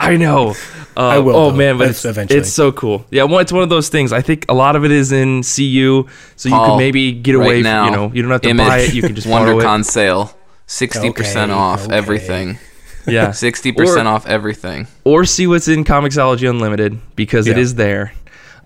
[0.00, 0.50] I know.
[0.96, 2.40] Uh, I will, Oh though, man, but it's, eventually.
[2.40, 3.04] it's so cool.
[3.10, 4.12] Yeah, well, it's one of those things.
[4.12, 6.06] I think a lot of it is in CU,
[6.36, 7.62] so you Paul, can maybe get right away.
[7.62, 8.94] now, from, you know, you don't have to Image, buy it.
[8.94, 9.62] You can just borrow it.
[9.64, 10.36] WonderCon sale.
[10.66, 11.96] 60% Okay, off okay.
[11.96, 12.58] everything.
[13.06, 14.86] Yeah, 60% off everything.
[15.04, 17.62] or see what's in Comixology Unlimited because it Yeah.
[17.62, 18.12] is there.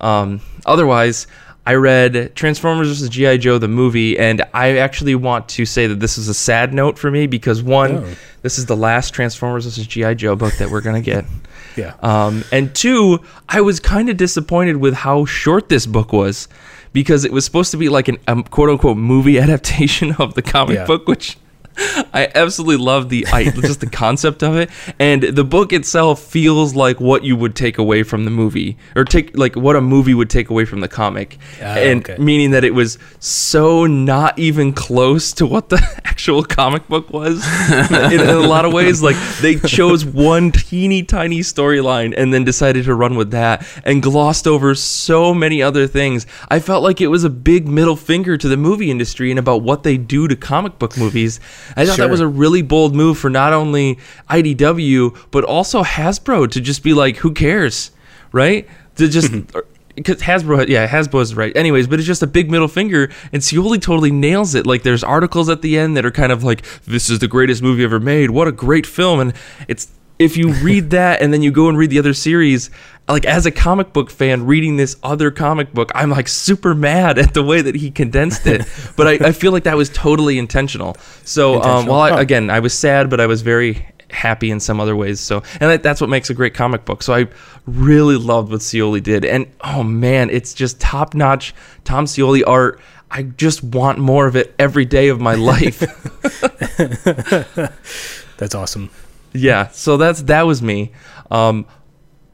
[0.00, 1.26] Um, otherwise,
[1.68, 3.10] I read Transformers vs.
[3.10, 6.72] GI Joe the movie, and I actually want to say that this is a sad
[6.72, 8.14] note for me because one, Oh.
[8.40, 9.86] this is the last Transformers vs.
[9.86, 11.24] GI Joe book that we're gonna get.
[11.76, 11.94] Yeah.
[12.02, 16.48] Um, and two, I was kind of disappointed with how short this book was
[16.92, 20.42] because it was supposed to be like an um, quote unquote movie adaptation of the
[20.42, 20.86] comic Yeah.
[20.86, 21.36] book, which
[21.78, 26.74] I absolutely love the I, just the concept of it, and the book itself feels
[26.74, 30.14] like what you would take away from the movie, or take like what a movie
[30.14, 32.20] would take away from the comic, Ah, and okay.
[32.22, 37.44] meaning that it was so not even close to what the actual comic book was
[37.90, 39.02] in, in a lot of ways.
[39.02, 44.02] Like they chose one teeny tiny storyline and then decided to run with that and
[44.02, 46.26] glossed over so many other things.
[46.48, 49.62] I felt like it was a big middle finger to the movie industry and about
[49.62, 51.38] what they do to comic book movies.
[51.76, 52.06] I thought Sure.
[52.06, 53.98] that was a really bold move for not only
[54.30, 57.90] IDW but also Hasbro to just be like, who cares,
[58.32, 58.68] right?
[58.96, 59.32] To just.
[59.32, 59.58] Mm-hmm.
[59.94, 61.56] Because Hasbro, yeah, Hasbro is right.
[61.56, 64.64] Anyways, but it's just a big middle finger, and Scioli totally nails it.
[64.64, 67.64] Like, there's articles at the end that are kind of like, "This is the greatest
[67.64, 68.30] movie ever made.
[68.30, 69.32] What a great film!" And
[69.66, 69.88] it's
[70.20, 72.70] if you read that and then you go and read the other series,
[73.08, 77.18] like as a comic book fan reading this other comic book, I'm like super mad
[77.18, 78.62] at the way that he condensed it.
[78.96, 80.96] but I, I feel like that was totally intentional.
[81.24, 84.80] So, um, while I, again, I was sad, but I was very happy in some
[84.80, 85.20] other ways.
[85.20, 87.02] So, and that, that's what makes a great comic book.
[87.02, 87.28] So, I
[87.66, 92.80] really loved what Scioli did, and oh man, it's just top notch Tom Scioli art.
[93.10, 95.78] I just want more of it every day of my life.
[98.36, 98.90] That's awesome.
[99.32, 100.92] yeah, so that's that was me.
[101.30, 101.66] Um,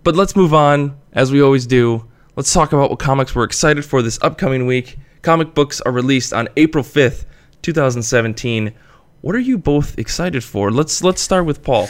[0.04, 2.06] but let's move on, as we always do.
[2.36, 4.98] Let's talk about what comics we're excited for this upcoming week.
[5.22, 7.26] Comic books are released on April fifth,
[7.62, 8.74] two thousand seventeen.
[9.22, 10.70] What are you both excited for?
[10.70, 11.88] Let's let's start with Paul.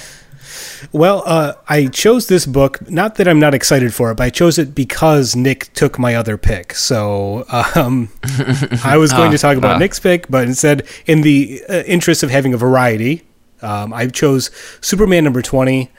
[0.93, 4.31] Well, uh, I chose this book, not that I'm not excited for it, but I
[4.31, 6.75] chose it because Nick took my other pick.
[6.75, 8.11] So um,
[8.85, 9.79] I was going to talk about ah.
[9.79, 13.23] Nick's pick, but instead, in the uh, interest of having a variety,
[13.63, 14.51] um, I chose
[14.81, 15.91] Superman number 20.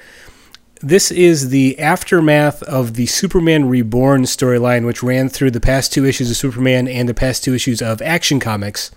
[0.85, 6.05] This is the aftermath of the Superman Reborn storyline, which ran through the past two
[6.05, 8.91] issues of Superman and the past two issues of Action Comics.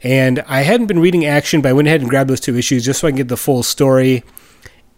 [0.00, 2.84] And I hadn't been reading Action, but I went ahead and grabbed those two issues
[2.84, 4.22] just so I can get the full story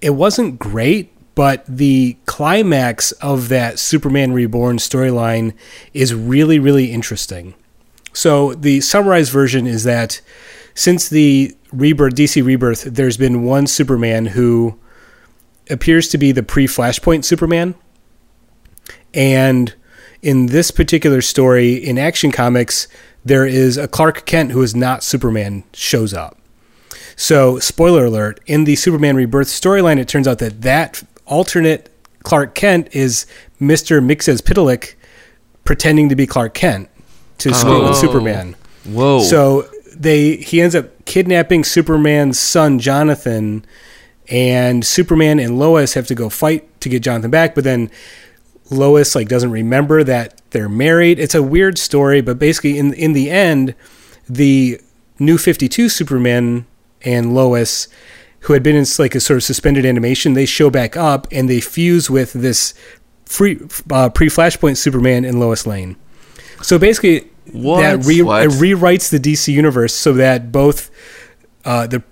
[0.00, 5.54] it wasn't great, but the climax of that Superman Reborn storyline
[5.94, 7.54] is really, really interesting.
[8.12, 10.20] So the summarized version is that
[10.74, 14.78] since the rebirth, DC Rebirth, there's been one Superman who
[15.70, 17.74] appears to be the pre-Flashpoint Superman,
[19.14, 19.74] and
[20.22, 22.88] in this particular story in Action Comics,
[23.24, 26.38] there is a Clark Kent who is not Superman shows up.
[27.16, 31.90] So, spoiler alert, in the Superman Rebirth storyline, it turns out that that alternate
[32.22, 33.26] Clark Kent is
[33.61, 34.02] Mr.
[34.02, 34.40] Mixes
[35.64, 36.88] pretending to be Clark Kent
[37.38, 37.88] to Oh.
[37.88, 38.56] with Superman.
[38.85, 39.20] Whoa.
[39.22, 43.64] So they he ends up kidnapping Superman's son Jonathan,
[44.31, 47.55] and Superman and Lois have to go fight to get Jonathan back.
[47.55, 47.90] But then
[48.71, 51.19] Lois like doesn't remember that they're married.
[51.19, 53.75] It's a weird story, but basically in in the end,
[54.29, 54.81] the
[55.19, 56.66] new Fifty Two Superman
[57.03, 57.88] and Lois,
[58.40, 61.51] who had been in like a sort of suspended animation, they show back up and
[61.51, 62.75] they fuse with this
[63.25, 63.59] free
[63.90, 65.97] uh, pre Flashpoint Superman and Lois Lane.
[66.62, 67.81] So basically, What?
[67.81, 70.90] that re- rewrites the DC universe so that both
[71.64, 72.03] uh, the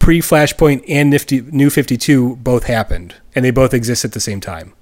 [0.00, 4.20] pre Flashpoint and Nifty, New Fifty Two both happened, and they both exist at the
[4.20, 4.72] same time.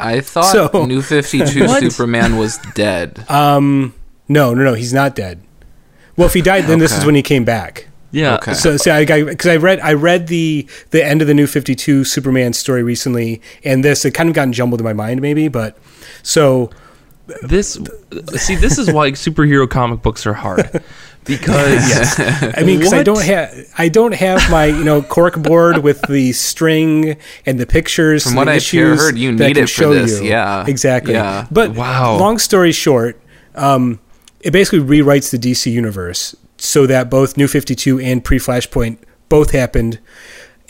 [0.00, 3.24] I thought So- New 52 Superman was dead.
[3.30, 3.94] Um,
[4.28, 5.40] no, no, no, he's not dead.
[6.16, 7.88] Well, if he died, then this is when he came back.
[8.10, 8.34] yeah.
[8.36, 8.54] Okay.
[8.54, 11.74] So, so I because I read I read the the end of the New Fifty
[11.74, 15.48] Two Superman story recently, and this it kind of gotten jumbled in my mind, maybe,
[15.48, 15.76] but
[16.22, 16.70] so
[17.42, 17.78] This
[18.36, 20.82] see, this is why superhero comic books are hard
[21.24, 25.78] because I mean, because I don't have I don't have my you know cork board
[25.78, 28.22] with the string and the pictures.
[28.22, 30.28] From and what I've issues heard, you need can it for show this, you.
[30.28, 30.64] yeah.
[30.66, 31.14] exactly.
[31.14, 31.46] Yeah.
[31.50, 32.16] But Wow.
[32.16, 33.20] Long story short,
[33.56, 33.98] um,
[34.40, 38.98] it basically rewrites the DC universe so that both New Fifty Two and Pre Flashpoint
[39.28, 39.98] both happened,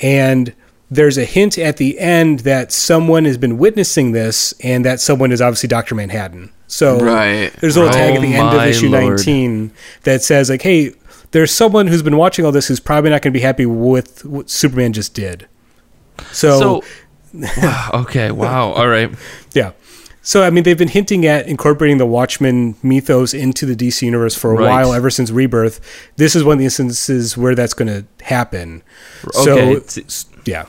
[0.01, 0.55] and
[0.91, 5.33] there's a hint at the end that someone has been witnessing this, and that someone
[5.33, 6.51] is obviously Doctor Manhattan.
[6.69, 7.53] So Right.
[7.61, 9.05] there's a little tag Oh at the end of oh issue Lord.
[9.19, 9.71] 19
[10.05, 10.93] that says like, "Hey,
[11.33, 14.25] there's someone who's been watching all this who's probably not going to be happy with
[14.25, 15.47] what Superman just did."
[16.33, 16.85] So, so
[17.63, 19.11] wow, okay, wow, all right.
[19.55, 19.73] yeah.
[20.23, 24.35] So I mean, they've been hinting at incorporating the Watchmen mythos into the DC universe
[24.35, 24.63] for a Right.
[24.69, 25.81] while, ever since Rebirth.
[26.17, 28.83] This is one of the instances where that's going to happen.
[29.37, 30.05] Okay, So see-
[30.45, 30.65] yeah,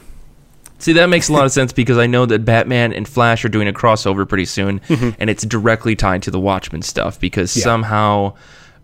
[0.80, 3.50] See, that makes a lot of sense because I know that Batman and Flash are
[3.50, 5.10] doing a crossover pretty soon, mm-hmm.
[5.20, 7.64] and it's directly tied to the Watchmen stuff because Yeah.
[7.64, 8.34] somehow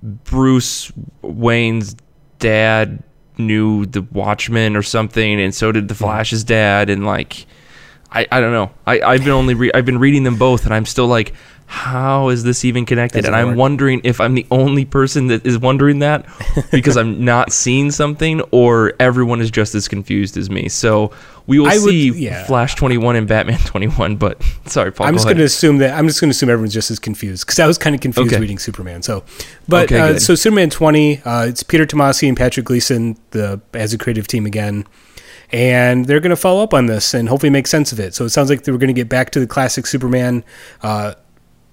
[0.02, 1.96] Bruce Wayne's
[2.40, 3.04] dad
[3.38, 6.04] knew the Watchmen or something, and so did the mm-hmm.
[6.04, 7.46] Flash's dad, and like.
[8.16, 8.70] I, I don't know.
[8.86, 11.34] I, I've been only re- I've been reading them both, and I'm still like,
[11.66, 13.22] how is this even connected?
[13.22, 13.58] Doesn't and I'm work.
[13.58, 16.26] wondering if I'm the only person that is wondering that
[16.72, 20.70] because I'm not seeing something, or everyone is just as confused as me.
[20.70, 21.12] So
[21.48, 22.46] we will I would- see yeah.
[22.46, 24.18] Flash 21 and Batman 21.
[24.18, 25.08] But sorry, Paul.
[25.08, 27.00] I'm go just going to assume that I'm just going to assume everyone's just as
[27.00, 28.40] confused because I was kind of confused Okay.
[28.40, 29.02] reading Superman.
[29.02, 29.24] So,
[29.68, 33.94] but Okay, uh, so Superman 20, uh, it's Peter Tomasi and Patrick Gleason, the as
[33.94, 34.86] a creative team again,
[35.52, 38.14] and they're going to follow up on this and hopefully make sense of it.
[38.14, 40.44] So it sounds like they we're going to get back to the classic Superman.
[40.82, 41.14] Uh,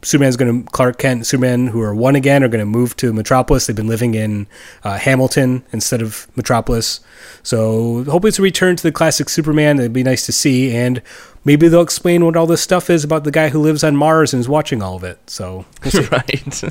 [0.02, 2.96] Superman's going to Clark Kent, and Superman, who are one again, are going to move
[2.96, 3.66] to Metropolis.
[3.66, 4.46] They've been living in
[4.82, 7.00] uh, Hamilton instead of Metropolis,
[7.42, 9.78] so hopefully it's a return to the classic Superman.
[9.78, 11.02] It'd be nice to see, and
[11.44, 14.32] maybe they'll explain what all this stuff is about the guy who lives on Mars
[14.32, 15.18] and is watching all of it.
[15.28, 16.62] So we'll right.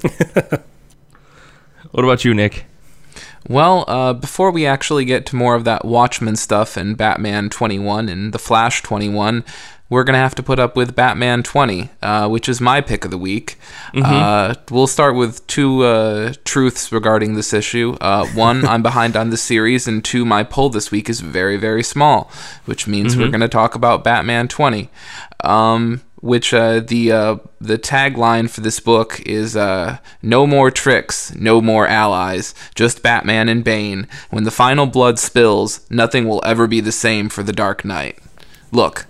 [1.91, 2.65] what about you, Nick?
[3.47, 8.09] Well, uh, before we actually get to more of that Watchmen stuff and Batman 21
[8.09, 9.43] and The Flash 21,
[9.89, 13.05] we're going to have to put up with Batman 20, uh, which is my pick
[13.05, 13.57] of the week.
[13.95, 17.97] Uh, we'll start with two uh, truths regarding this issue.
[17.99, 21.57] Uh, one, I'm behind on the series, and two, my pull this week is very,
[21.57, 22.31] very small,
[22.65, 24.89] which means we're going to talk about Batman 20.
[25.43, 31.33] Um, which uh, the uh, the tagline for this book is uh, "No more tricks,
[31.35, 34.05] no more allies, just Batman and Bane.
[34.29, 38.19] When the final blood spills, nothing will ever be the same for the Dark Knight."
[38.71, 39.05] Look,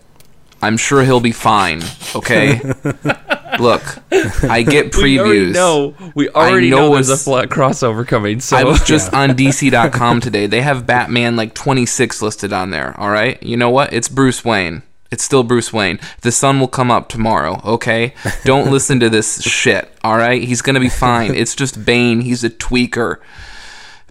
[0.62, 1.82] I'm sure he'll be fine.
[2.15, 2.60] Okay.
[3.60, 3.84] Look,
[4.43, 5.02] I get previews.
[5.02, 5.95] We already know.
[6.15, 8.39] We already know know, there's a flat crossover coming.
[8.39, 10.48] So I was just on DC.com today.
[10.48, 12.98] They have Batman like 26 listed on there.
[13.00, 13.41] All right.
[13.43, 13.91] You know what?
[13.91, 14.84] It's Bruce Wayne.
[15.12, 16.00] It's still Bruce Wayne.
[16.22, 18.13] The sun will come up tomorrow, okay?
[18.43, 20.43] Don't listen to this shit, all right?
[20.43, 21.34] He's going to be fine.
[21.34, 22.22] It's just Bane.
[22.22, 23.17] He's a tweaker.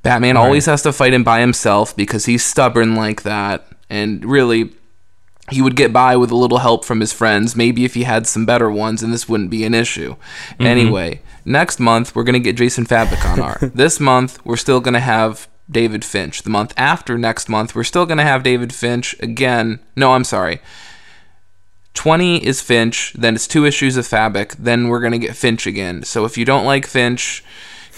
[0.02, 3.66] Batman always has to fight him by himself because he's stubborn like that.
[3.88, 4.72] And really,
[5.50, 8.26] he would get by with a little help from his friends, maybe if he had
[8.26, 10.14] some better ones, and this wouldn't be an issue.
[10.14, 10.66] Mm-hmm.
[10.66, 13.60] Anyway, next month we're gonna get Jason Fabok on art.
[13.74, 16.42] this month we're still gonna have David Finch.
[16.42, 19.80] The month after next month we're still gonna have David Finch again.
[19.96, 20.60] No, I'm sorry.
[21.94, 26.04] 20 is Finch, then it's two issues of Fabok, then we're gonna get Finch again.
[26.04, 27.42] So if you don't like Finch,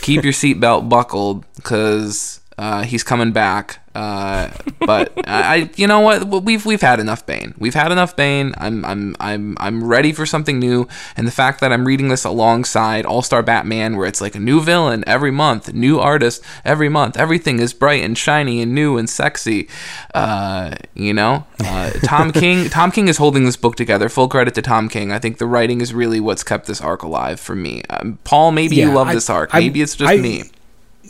[0.01, 3.79] keep your seatbelt buckled because uh, he's coming back.
[3.93, 4.51] Uh,
[4.87, 6.45] but I, you know what?
[6.45, 7.55] We've we've had enough Bane.
[7.59, 8.55] We've had enough Bane.
[8.57, 10.87] I'm I'm I'm I'm ready for something new.
[11.17, 14.39] And the fact that I'm reading this alongside All Star Batman, where it's like a
[14.39, 18.97] new villain every month, new artist every month, everything is bright and shiny and new
[18.97, 19.69] and sexy.
[20.15, 22.69] Uh, you know, uh, Tom King.
[22.69, 24.09] Tom King is holding this book together.
[24.09, 25.11] Full credit to Tom King.
[25.11, 27.83] I think the writing is really what's kept this arc alive for me.
[27.91, 29.53] Um, Paul, maybe you love I- this arc.
[29.53, 30.45] I- Maybe it's just I- me.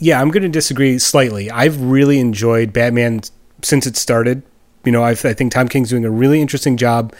[0.00, 1.50] Yeah, I'm going to disagree slightly.
[1.50, 3.20] I've really enjoyed Batman
[3.62, 4.42] since it started.
[4.84, 7.14] You know, I've, I think Tom King's doing a really interesting job.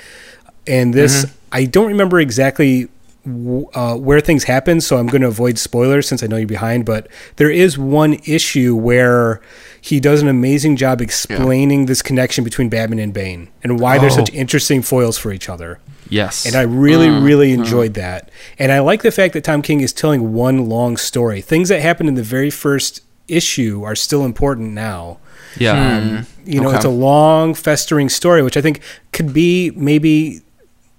[0.66, 1.34] And this, Mm-hmm.
[1.52, 2.88] I don't remember exactly
[3.26, 6.84] uh, where things happen, so I'm going to avoid spoilers since I know you're behind.
[6.86, 9.40] But there is one issue where
[9.80, 14.10] he does an amazing job explaining this connection between Batman and Bane and why they're
[14.10, 14.14] Oh.
[14.16, 15.78] such interesting foils for each other.
[16.08, 17.24] yes, And I really, mm.
[17.24, 17.58] really mm.
[17.58, 18.30] enjoyed that.
[18.58, 21.40] And I like the fact that Tom King is telling one long story.
[21.40, 25.18] Things that happened in the very first issue are still important now.
[25.56, 25.72] yeah.
[25.98, 26.26] Um, mm.
[26.44, 26.76] You know, Okay.
[26.76, 28.80] it's a long, festering story, which I think
[29.12, 30.40] could be maybe,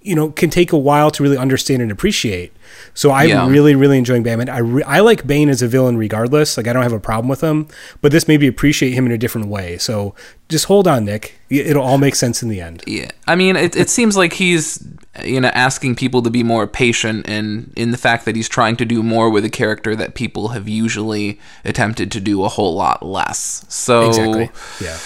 [0.02, 2.52] you know, can take a while to really understand and appreciate.
[2.94, 3.48] So I'm Yeah.
[3.50, 4.50] really, really enjoying Batman.
[4.50, 6.58] I, re- I like Bane as a villain regardless.
[6.58, 7.68] Like, I don't have a problem with him,
[8.02, 9.78] but this made me appreciate him in a different way.
[9.78, 10.16] So
[10.50, 11.40] just hold on, Nick.
[11.50, 12.84] It- It'll all make sense in the end.
[12.88, 14.84] Yeah, I mean, it, it seems like he's
[15.26, 18.78] you know asking people to be more patient, and in the fact that he's trying
[18.78, 22.74] to do more with a character that people have usually attempted to do a whole
[22.76, 23.66] lot less.
[23.68, 24.50] So Exactly.
[24.82, 24.98] Yeah.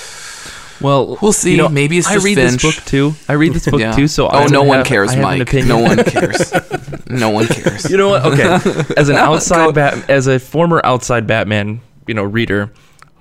[0.82, 1.52] Well, We'll see.
[1.52, 2.62] You know, Maybe it's I read Finch.
[2.62, 3.14] this book too.
[3.30, 3.94] I read this book yeah.
[3.94, 4.08] too.
[4.08, 5.54] So oh, I no one have- cares, I Mike.
[5.54, 6.52] No one cares.
[7.08, 7.90] no one cares.
[7.90, 8.26] You know what?
[8.26, 8.44] Okay,
[8.98, 12.72] as an outside bat, as a former outside Batman, you know, reader,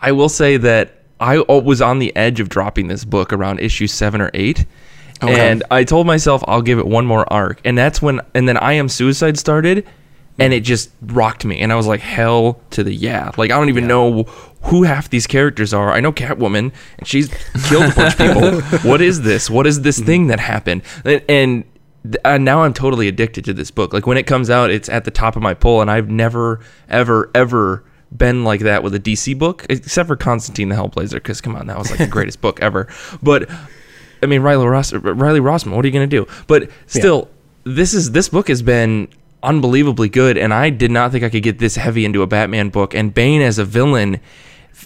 [0.00, 3.86] I will say that I was on the edge of dropping this book around issue
[3.86, 4.66] seven or eight,
[5.22, 5.48] Okay.
[5.50, 8.56] and I told myself I'll give it one more arc, and that's when, and then
[8.56, 9.86] I Am Suicide started,
[10.38, 13.30] and it just rocked me, and I was like, hell to the yeah!
[13.36, 14.24] Like I don't even know
[14.62, 15.92] who half these characters are.
[15.92, 17.28] I know Catwoman, and she's
[17.68, 18.60] killed a bunch of people.
[18.90, 19.48] What is this?
[19.48, 20.82] What is this thing that happened?
[21.04, 21.64] And, and
[22.24, 23.92] uh, now I'm totally addicted to this book.
[23.92, 26.60] Like when it comes out, it's at the top of my pull, and I've never,
[26.88, 31.14] ever, ever been like that with a DC book, except for Constantine the Hellblazer.
[31.14, 32.88] Because come on, that was like the greatest book ever.
[33.22, 33.50] But
[34.22, 35.76] I mean, Riley Ross, Riley Rossmo.
[35.76, 36.26] What are you gonna do?
[36.46, 37.28] But still,
[37.64, 39.08] this is this book has been
[39.44, 42.70] unbelievably good, and I did not think I could get this heavy into a Batman
[42.70, 42.94] book.
[42.94, 44.20] And Bane as a villain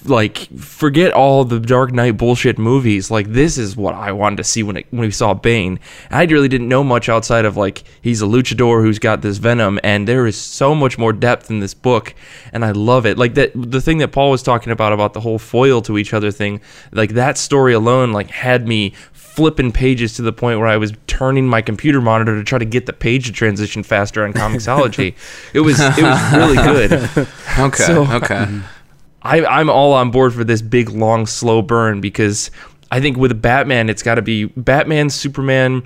[0.04, 3.10] like forget all the Dark Knight bullshit movies.
[3.10, 5.80] Like this is what I wanted to see when it, when we saw Bane.
[6.10, 9.78] I really didn't know much outside of like he's a luchador who's got this venom,
[9.82, 12.14] and there is so much more depth in this book,
[12.52, 13.18] and I love it.
[13.18, 16.12] Like that the thing that Paul was talking about about the whole foil to each
[16.12, 16.60] other thing.
[16.92, 20.92] Like that story alone, like had me flipping pages to the point where I was
[21.06, 25.14] turning my computer monitor to try to get the page to transition faster on Comixology.
[25.54, 27.28] it was it was really good.
[27.58, 27.82] Okay.
[27.84, 28.46] So- okay.
[29.28, 32.50] I, I'm all on board for this big, long, slow burn because
[32.90, 35.82] I think with Batman, it's got to be Batman, Superman,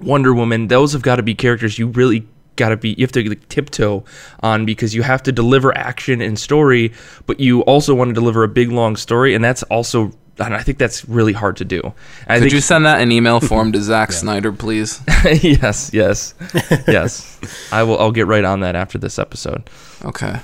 [0.00, 0.68] Wonder Woman.
[0.68, 2.90] Those have got to be characters you really got to be.
[2.90, 4.04] You have to like, tiptoe
[4.40, 6.92] on because you have to deliver action and story,
[7.26, 10.12] but you also want to deliver a big, long story, and that's also.
[10.38, 11.82] And I think that's really hard to do.
[12.26, 15.02] I Could think you send that in email form to Zack Snyder, please?
[15.42, 16.34] yes, yes,
[16.88, 17.38] yes.
[17.72, 17.98] I will.
[17.98, 19.68] I'll get right on that after this episode.
[20.04, 20.38] Okay.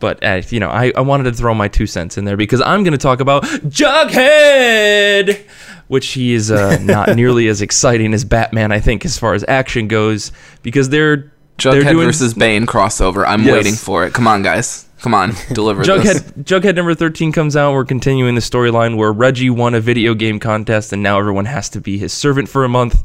[0.00, 2.60] But uh, you know, I, I wanted to throw my two cents in there because
[2.60, 5.40] I'm going to talk about Jughead,
[5.88, 9.44] which he is uh, not nearly as exciting as Batman, I think, as far as
[9.46, 10.32] action goes,
[10.62, 13.24] because they're they're Jughead doing versus Bane crossover.
[13.26, 13.52] I'm Yes.
[13.52, 14.14] waiting for it.
[14.14, 14.86] Come on, guys.
[15.00, 16.20] Come on, deliver this.
[16.20, 16.44] Jughead.
[16.44, 17.72] Jughead number thirteen comes out.
[17.72, 21.70] We're continuing the storyline where Reggie won a video game contest, and now everyone has
[21.70, 23.02] to be his servant for a month.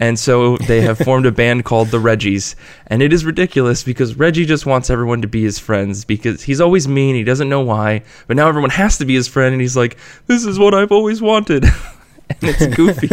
[0.00, 2.56] And so they have formed a band called the Reggies,
[2.88, 6.60] and it is ridiculous because Reggie just wants everyone to be his friends because he's
[6.60, 7.14] always mean.
[7.14, 9.96] He doesn't know why, but now everyone has to be his friend, and he's like,
[10.26, 11.64] "This is what I've always wanted,"
[12.30, 13.08] and it's goofy.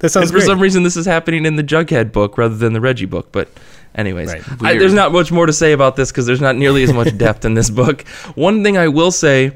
[0.00, 0.46] That sounds and for great.
[0.46, 3.30] some reason, this is happening in the Jughead book rather than the Reggie book.
[3.32, 3.48] But,
[3.94, 4.62] anyways, Right.
[4.62, 7.16] I, there's not much more to say about this because there's not nearly as much
[7.18, 8.06] depth in this book.
[8.34, 9.52] One thing I will say.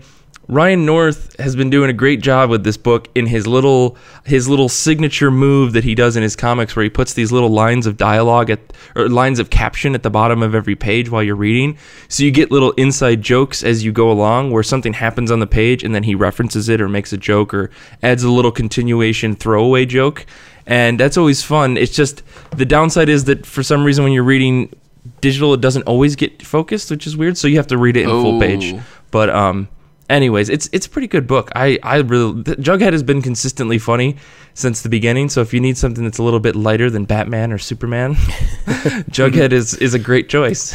[0.49, 4.49] Ryan North has been doing a great job with this book in his little his
[4.49, 7.85] little signature move that he does in his comics where he puts these little lines
[7.85, 8.61] of dialogue at
[8.95, 11.77] or lines of caption at the bottom of every page while you're reading.
[12.07, 15.49] So you get little inside jokes as you go along where something happens on the
[15.49, 17.69] page and then he references it or makes a joke or
[18.01, 20.27] adds a little continuation throwaway joke
[20.67, 21.77] and that's always fun.
[21.77, 22.23] It's just
[22.57, 24.75] the downside is that for some reason when you're reading
[25.21, 27.39] digital, it doesn't always get focused, which is weird.
[27.39, 28.75] So you have to read it in full page.
[28.75, 28.83] Oh.
[29.11, 29.69] But um,
[30.11, 31.51] anyways, it's it's a pretty good book.
[31.55, 34.17] I I really Jughead has been consistently funny
[34.55, 35.29] since the beginning.
[35.29, 38.15] So if you need something that's a little bit lighter than Batman or Superman,
[39.11, 40.75] Jughead is is a great choice.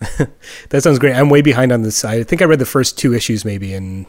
[0.70, 1.14] That sounds great.
[1.14, 1.96] I'm way behind on this.
[1.96, 2.20] Side.
[2.20, 4.06] I think I read the first two issues maybe, and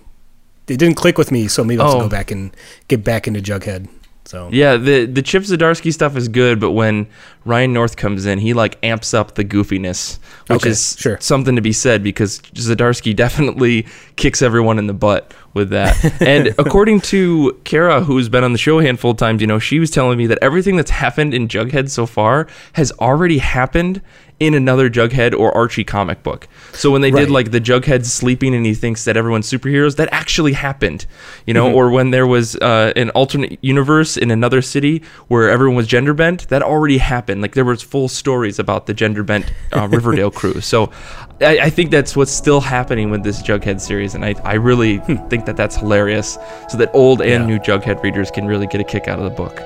[0.68, 1.48] it didn't click with me.
[1.50, 2.08] So maybe I'll have to Oh.
[2.08, 2.56] go back and
[2.88, 3.90] get back into Jughead.
[4.26, 7.08] So Yeah, the the Chip Zdarsky stuff is good, but when
[7.44, 11.18] Ryan North comes in, he like amps up the goofiness, which Okay, is sure.
[11.20, 16.22] something to be said because Zdarsky definitely kicks everyone in the butt with that.
[16.22, 19.60] and according to Kara, who's been on the show a handful of times, you know,
[19.60, 24.02] she was telling me that everything that's happened in Jughead so far has already happened
[24.42, 26.48] in another Jughead or Archie comic book.
[26.74, 27.22] So when they Right.
[27.22, 31.06] did like the Jughead sleeping and he thinks that everyone's superheroes, that actually happened,
[31.46, 31.64] you Mm-hmm.
[31.70, 31.74] know.
[31.76, 36.16] Or when there was uh, an alternate universe in another city where everyone was gender
[36.16, 37.44] bent, that already happened.
[37.44, 40.60] Like there was full stories about the gender bent uh, Riverdale crew.
[40.60, 40.90] So
[41.40, 44.98] I, I think that's what's still happening with this Jughead series, and I I really
[45.30, 46.40] think that that's hilarious.
[46.70, 47.50] So that old and Hmm.
[47.50, 47.58] Yeah.
[47.58, 49.62] new Jughead readers can really get a kick out of the book.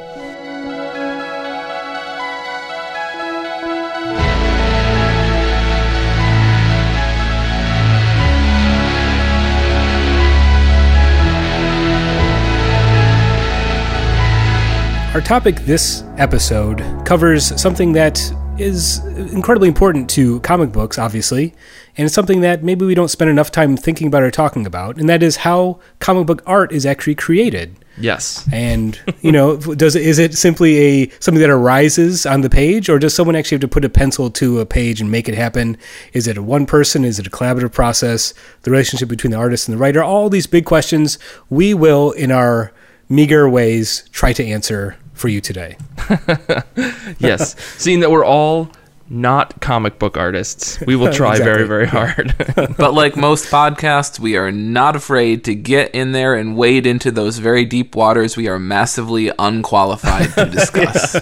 [15.16, 18.20] Our topic this episode covers something that
[18.60, 19.00] is
[19.32, 21.54] incredibly important to comic books, obviously,
[21.96, 24.98] and it's something that maybe we don't spend enough time thinking about or talking about,
[24.98, 27.78] and that is how comic book art is actually created.
[27.98, 28.46] Yes.
[28.52, 33.00] And you know, does is it simply a something that arises on the page, or
[33.00, 35.78] does someone actually have to put a pencil to a page and make it happen?
[36.12, 37.06] Is it a one person?
[37.06, 38.34] Is it a collaborative process?
[38.64, 40.04] The relationship between the artist and the writer?
[40.04, 41.18] All these big questions
[41.50, 42.74] we will, in our
[43.08, 45.78] meager ways, try to answer for you today.
[47.20, 47.56] yes.
[47.78, 48.70] Seeing that we're all
[49.08, 51.68] not comic book artists, we will try very, Exactly.
[51.68, 52.76] very hard.
[52.78, 57.12] But like most podcasts, we are not afraid to get in there and wade into
[57.12, 61.22] those very deep waters we are massively unqualified to discuss.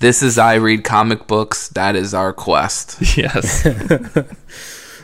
[0.00, 1.68] this is I read comic books.
[1.68, 3.16] That is our quest.
[3.16, 3.66] yes.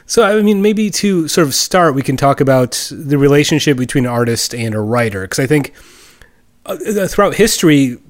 [0.06, 4.06] So, I mean, maybe to sort of start, we can talk about the relationship between
[4.06, 5.74] an artist and a writer, because I think
[6.64, 6.76] uh,
[7.08, 8.07] throughout history, m-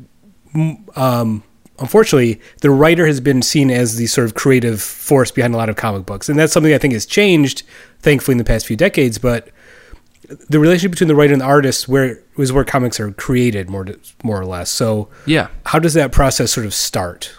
[0.97, 1.43] um,
[1.79, 5.69] unfortunately, the writer has been seen as the sort of creative force behind a lot
[5.69, 7.63] of comic books, and that's something I think has changed,
[8.01, 9.19] thankfully, in the past few decades.
[9.19, 9.49] But
[10.51, 13.85] the relationship between the writer and the artist, where was where comics are created, more
[13.85, 14.71] to, more or less.
[14.71, 15.49] So, Yeah.
[15.67, 17.33] how does that process sort of start?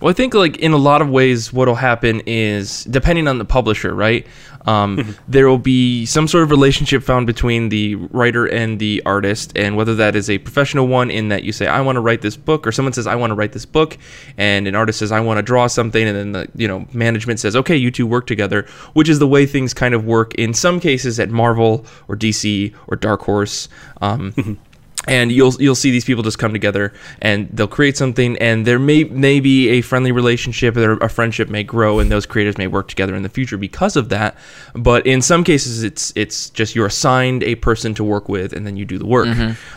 [0.00, 3.44] Well, I think like in a lot of ways, what'll happen is depending on the
[3.44, 4.26] publisher, right?
[4.66, 5.12] Um, Mm-hmm.
[5.28, 9.76] there will be some sort of relationship found between the writer and the artist, and
[9.76, 12.34] whether that is a professional one, in that you say, "I want to write this
[12.36, 13.98] book," or someone says, "I want to write this book,"
[14.38, 17.40] and an artist says, "I want to draw something," and then the you know management
[17.40, 18.64] says, "Okay, you two work together,"
[18.94, 22.72] which is the way things kind of work in some cases at Marvel or DC
[22.88, 23.68] or Dark Horse.
[24.00, 24.58] Um,
[25.06, 28.78] and you'll you'll see these people just come together and they'll create something and there
[28.78, 32.66] may may be a friendly relationship or a friendship may grow and those creators may
[32.66, 34.36] work together in the future because of that.
[34.74, 38.66] But in some cases it's it's just you're assigned a person to work with and
[38.66, 39.28] then you do the work.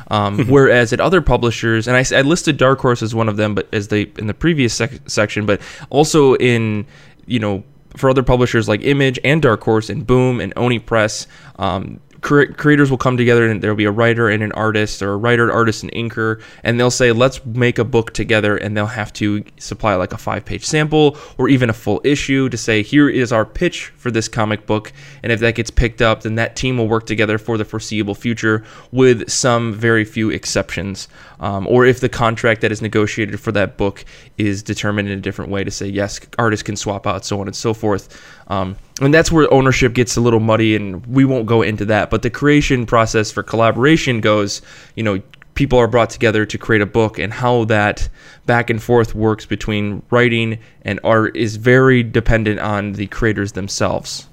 [0.09, 3.67] Um, whereas at other publishers and I listed dark horse as one of them but
[3.73, 6.86] as they in the previous sec- section but also in
[7.25, 7.63] you know
[7.97, 12.51] for other publishers like Image and Dark Horse and Boom and Oni Press, um, cre-
[12.53, 15.51] creators will come together and there'll be a writer and an artist or a writer,
[15.51, 19.43] artist, and inker, and they'll say, let's make a book together, and they'll have to
[19.57, 23.32] supply like a five page sample or even a full issue to say, here is
[23.32, 24.91] our pitch for this comic book,
[25.24, 28.15] and if that gets picked up, then that team will work together for the foreseeable
[28.15, 31.07] future with some very few exceptions.
[31.39, 34.03] Um, or if the contract that is negotiated for that book
[34.38, 37.47] is determined in a different way to say yes artists can swap out so on
[37.47, 41.45] and so forth um, and that's where ownership gets a little muddy and we won't
[41.45, 44.61] go into that but the creation process for collaboration goes
[44.95, 45.21] you know
[45.53, 48.07] people are brought together to create a book and how that
[48.45, 54.27] back and forth works between writing and art is very dependent on the creators themselves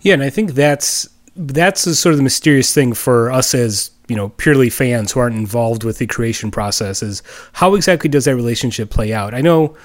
[0.00, 3.90] Yeah, and I think that's that's the sort of the mysterious thing for us as
[4.08, 7.22] you know purely fans who aren't involved with the creation process is
[7.52, 9.34] how exactly does that relationship play out?
[9.34, 9.76] I know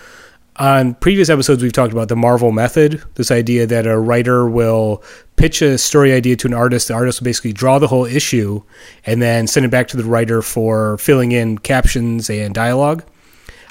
[0.59, 5.03] on previous episodes we've talked about the Marvel method, this idea that a writer will
[5.35, 8.63] pitch a story idea to an artist, the artist will basically draw the whole issue
[9.05, 13.03] and then send it back to the writer for filling in captions and dialogue.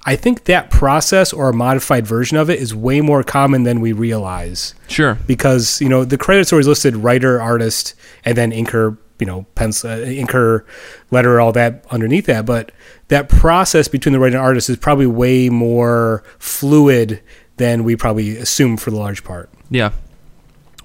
[0.08, 3.80] I think that process or a modified version of it is way more common than
[3.80, 8.52] we realize sure because you know the credits are always listed writer, artist, and then
[8.52, 10.64] inker, you know, pencil, uh, inker,
[11.10, 12.46] letter, all that underneath that.
[12.46, 12.72] But
[13.08, 17.22] that process between the writer and artist is probably way more fluid
[17.56, 19.50] than we probably assume for the large part.
[19.70, 19.92] Yeah.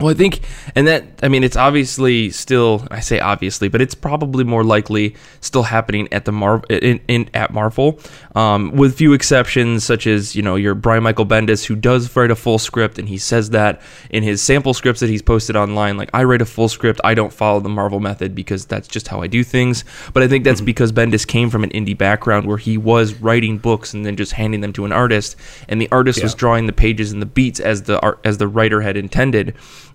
[0.02, 0.42] Well, I think,
[0.76, 5.16] and that, I mean, it's obviously still, I say obviously, but it's probably more likely
[5.42, 8.00] still happening at the Mar in, in at Marvel,
[8.36, 12.32] um, with few exceptions, such as you know your Brian Michael Bendis, who does write
[12.32, 15.98] a full script, and he says that in his sample scripts that he's posted online,
[15.98, 19.08] like I write a full script, I don't follow the Marvel method because that's just
[19.08, 19.84] how I do things.
[20.14, 23.60] But I think that's because Bendis came from an indie background where he was writing
[23.60, 25.36] books and then just handing them to an artist,
[25.70, 28.82] and the artist was drawing the pages and the beats as the as the writer
[28.82, 29.54] had intended.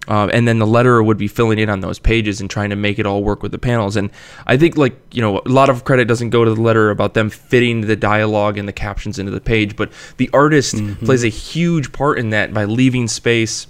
[0.09, 2.77] Um, and then the letterer would be filling in on those pages and trying to
[2.77, 3.97] make it all work with the panels.
[3.97, 4.11] And
[4.47, 7.15] I think, like, you know, a lot of credit doesn't go to the letterer about
[7.15, 11.29] them fitting the dialogue and the captions into the page, but the artist plays a
[11.29, 13.67] huge part in that by leaving space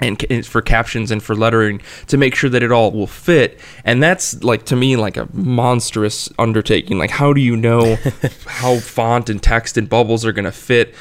[0.00, 3.60] and for captions and for lettering to make sure that it all will fit.
[3.84, 6.98] And that's like to me like a monstrous undertaking.
[6.98, 7.96] Like how do you know
[8.46, 10.94] how font and text and bubbles are going to fit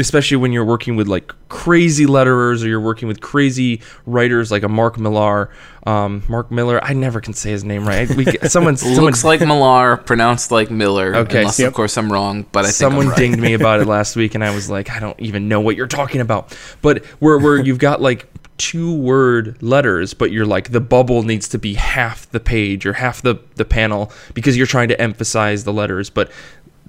[0.00, 4.62] especially when you're working with like crazy letterers or you're working with crazy writers like
[4.62, 5.50] a Mark Millar
[5.86, 9.40] um, Mark Miller I never can say his name right we, someone someone Looks like
[9.40, 11.14] Millar, pronounced like Miller.
[11.14, 11.38] Okay.
[11.40, 11.68] Unless, Yep.
[11.68, 13.18] of course, I'm wrong, but I think Someone I'm right.
[13.18, 15.76] dinged me about it last week, and I was like, I don't even know what
[15.76, 16.56] you're talking about.
[16.82, 18.26] But where where you've got like
[18.58, 22.92] two word letters, but you're like the bubble needs to be half the page or
[22.92, 26.10] half the the panel because you're trying to emphasize the letters.
[26.10, 26.30] But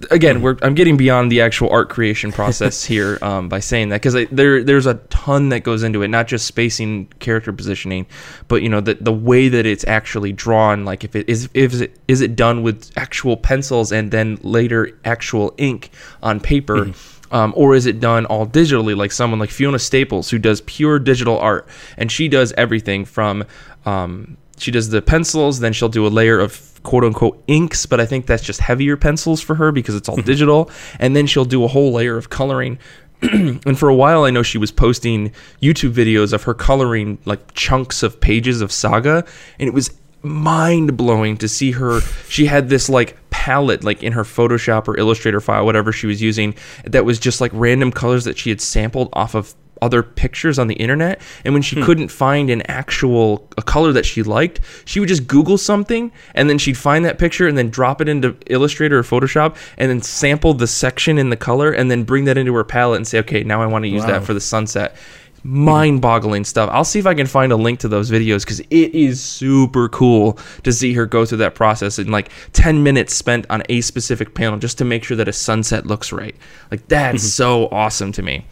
[0.09, 4.01] again, we're I'm getting beyond the actual art creation process here um, by saying that
[4.01, 8.07] because there there's a ton that goes into it, not just spacing character positioning,
[8.47, 10.85] but you know the the way that it's actually drawn.
[10.85, 14.97] Like if it is if it is it done with actual pencils and then later
[15.05, 15.91] actual ink
[16.23, 16.91] on paper.
[17.33, 20.99] Um, or is it done all digitally, like someone like Fiona Staples, who does pure
[20.99, 23.45] digital art, and she does everything from
[23.85, 27.99] um, she does the pencils, then she'll do a layer of quote unquote inks, but
[27.99, 30.25] I think that's just heavier pencils for her because it's all mm-hmm.
[30.25, 30.69] digital,
[30.99, 32.77] and then she'll do a whole layer of coloring.
[33.21, 37.53] and for a while, I know she was posting YouTube videos of her coloring like
[37.53, 39.25] chunks of pages of Saga,
[39.59, 39.91] and it was
[40.23, 42.01] mind blowing to see her.
[42.27, 46.21] She had this like palette, like in her Photoshop or Illustrator file, whatever she was
[46.21, 46.55] using,
[46.85, 50.67] that was just like random colors that she had sampled off of other pictures on
[50.67, 51.83] the internet and when she hmm.
[51.83, 56.49] couldn't find an actual a color that she liked she would just google something and
[56.49, 60.01] then she'd find that picture and then drop it into illustrator or photoshop and then
[60.01, 63.19] sample the section in the color and then bring that into her palette and say
[63.19, 64.95] okay now i want to use that for the sunset
[65.43, 66.69] mind-boggling stuff.
[66.71, 69.89] I'll see if I can find a link to those videos because it is super
[69.89, 73.81] cool to see her go through that process in like 10 minutes spent on a
[73.81, 76.35] specific panel just to make sure that a sunset looks right.
[76.69, 77.27] Like that's mm-hmm.
[77.27, 78.45] so awesome to me.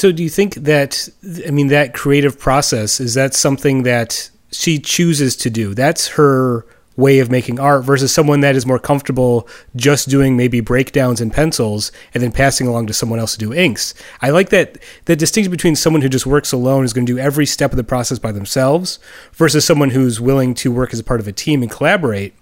[0.00, 1.10] So do you think that
[1.46, 5.74] I mean that creative process is that something that she chooses to do?
[5.74, 6.64] That's her
[6.96, 9.46] way of making art versus someone that is more comfortable
[9.76, 13.52] just doing maybe breakdowns and pencils and then passing along to someone else to do
[13.52, 13.92] inks.
[14.22, 17.18] I like that the distinction between someone who just works alone is going to do
[17.18, 18.98] every step of the process by themselves
[19.34, 22.32] versus someone who's willing to work as a part of a team and collaborate.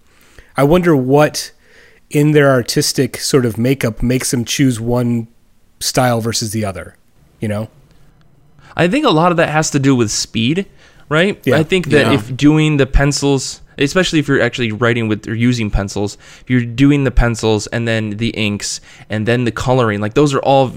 [0.56, 1.50] I wonder what
[2.09, 5.26] in their artistic sort of makeup makes them choose one
[5.80, 6.94] style versus the other,
[7.41, 7.68] you know?
[8.76, 10.66] I think a lot of that has to do with speed,
[11.09, 11.41] right?
[11.45, 11.57] Yeah.
[11.59, 12.14] I think that Yeah.
[12.14, 16.64] if doing the pencils, especially if you're actually writing with or using pencils, if you're
[16.64, 20.72] doing the pencils and then the inks and then the coloring, like those are all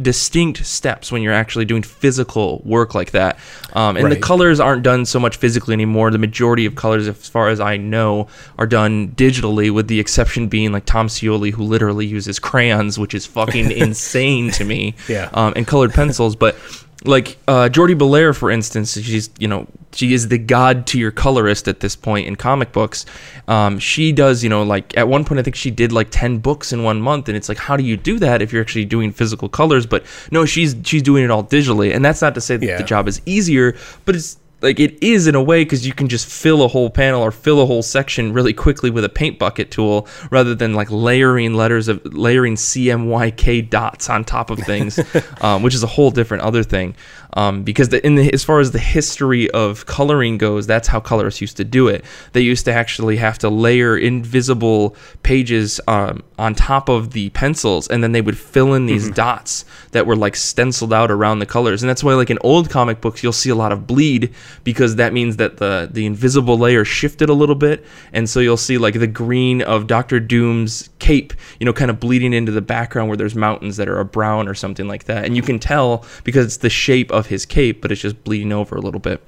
[0.00, 3.38] distinct steps when you're actually doing physical work like that.
[3.72, 6.10] Um, and the colors aren't done so much physically anymore.
[6.10, 8.28] The majority of colors, as far as I know,
[8.58, 13.14] are done digitally, with the exception being like Tom Scioli, who literally uses crayons, which
[13.14, 14.94] is fucking insane to me.
[15.08, 15.30] Yeah.
[15.32, 16.56] Um, and colored pencils, but
[17.04, 21.10] like uh, Jordie Bellaire, for instance, she's you know she is the god to your
[21.10, 23.06] colorist at this point in comic books.
[23.48, 26.38] Um, she does you know like at one point I think she did like ten
[26.38, 28.84] books in one month, and it's like how do you do that if you're actually
[28.84, 29.86] doing physical colors?
[29.86, 32.76] But no, she's she's doing it all digitally, and that's not to say that Yeah.
[32.78, 36.08] the job is easier, but it's like it is in a way because you can
[36.08, 39.38] just fill a whole panel or fill a whole section really quickly with a paint
[39.38, 45.00] bucket tool rather than like layering letters of layering CMYK dots on top of things,
[45.40, 46.94] um, which is a whole different other thing.
[47.34, 51.00] Um, because the, in the, as far as the history of coloring goes, that's how
[51.00, 52.04] colorists used to do it.
[52.32, 57.88] They used to actually have to layer invisible pages um, on top of the pencils,
[57.88, 61.46] and then they would fill in these dots that were like stenciled out around the
[61.46, 61.82] colors.
[61.82, 64.32] And that's why, like in old comic books, you'll see a lot of bleed
[64.64, 68.56] because that means that the the invisible layer shifted a little bit, and so you'll
[68.56, 72.60] see like the green of Doctor Doom's cape, you know, kind of bleeding into the
[72.60, 75.58] background where there's mountains that are a brown or something like that, and you can
[75.58, 79.00] tell because it's the shape of his cape, but it's just bleeding over a little
[79.00, 79.22] bit.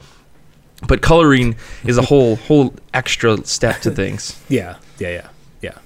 [0.86, 4.40] But coloring is a whole whole extra step to things.
[4.48, 5.28] Yeah, yeah, yeah,
[5.62, 5.78] yeah.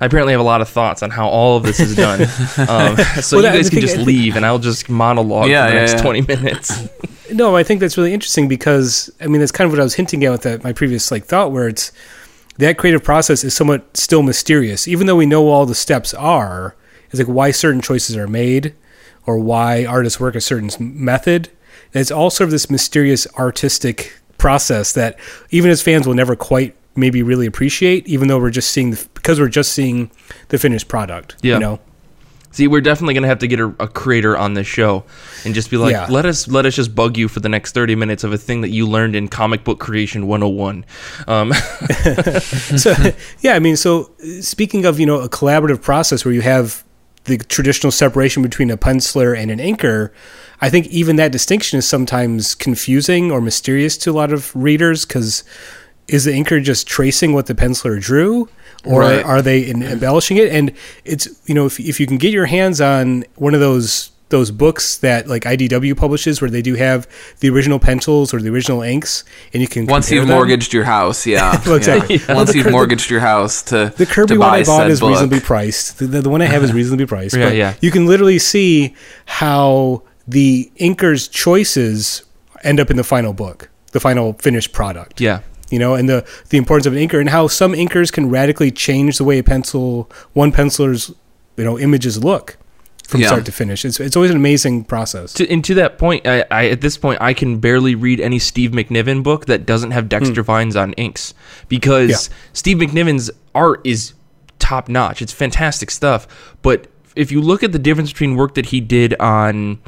[0.00, 2.20] I apparently have a lot of thoughts on how all of this is done.
[2.68, 5.70] Um, so Well, you guys can just I leave, and I'll just monologue Yeah, for
[5.70, 6.02] the yeah, next yeah.
[6.02, 6.88] twenty minutes.
[7.32, 9.94] No, I think that's really interesting because I mean that's kind of what I was
[9.94, 11.92] hinting at with that, my previous like thought, where it's
[12.58, 16.74] that creative process is somewhat still mysterious, even though we know all the steps are.
[17.10, 18.74] It's like why certain choices are made,
[19.26, 21.48] or why artists work a certain s- method.
[21.92, 25.18] It's all sort of this mysterious artistic process that
[25.50, 29.08] even as fans will never quite maybe really appreciate, even though we're just seeing the,
[29.14, 30.10] because we're just seeing
[30.48, 31.36] the finished product.
[31.42, 31.54] Yeah.
[31.54, 31.80] You know.
[32.52, 35.04] See, we're definitely gonna have to get a, a creator on this show
[35.44, 36.06] and just be like, Yeah.
[36.10, 38.62] let us let us just bug you for the next thirty minutes of a thing
[38.62, 40.84] that you learned in comic book creation 101.
[41.28, 41.52] Um,
[42.76, 42.92] so
[43.40, 44.10] yeah, I mean, so
[44.40, 46.82] speaking of you know a collaborative process where you have
[47.24, 50.10] the traditional separation between a penciler and an inker,
[50.60, 55.04] I think even that distinction is sometimes confusing or mysterious to a lot of readers
[55.04, 55.44] because
[56.08, 58.48] is the inker just tracing what the penciler drew
[58.84, 59.24] or Right.
[59.24, 60.72] are they embellishing it and
[61.04, 64.50] it's you know if, if you can get your hands on one of those those
[64.50, 67.06] books that like IDW publishes where they do have
[67.40, 69.22] the original pencils or the original inks
[69.52, 70.34] and you can Once you've them.
[70.36, 71.60] mortged your house, yeah.
[71.66, 72.16] Well, exactly.
[72.16, 72.22] yeah.
[72.28, 74.64] Well, Once the you've cur- the- mortgaged your house to The Kirby to one I
[74.64, 75.10] bought is book.
[75.10, 75.98] reasonably priced.
[75.98, 77.36] The, the, the one I have is reasonably priced.
[77.36, 77.74] Yeah, but yeah.
[77.80, 78.94] You can literally see
[79.26, 82.22] how the inker's choices
[82.62, 85.20] end up in the final book, the final finished product.
[85.20, 88.30] yeah, You know, and the the importance of an inker and how some inkers can
[88.30, 91.12] radically change the way a pencil one penciler's
[91.56, 92.56] you know images look
[93.10, 93.26] from Yeah.
[93.28, 93.84] start to finish.
[93.84, 95.32] It's it's always an amazing process.
[95.34, 98.38] to, and to that point, I, I at this point I can barely read any
[98.38, 101.34] Steve McNiven book that doesn't have Dexter Vines on inks
[101.68, 102.32] because Hmm.
[102.32, 102.38] Yeah.
[102.54, 104.14] Steve McNiven's art is
[104.58, 105.20] top notch.
[105.20, 106.26] It's fantastic stuff.
[106.62, 106.86] But
[107.16, 109.78] if you look at the difference between work that he did on,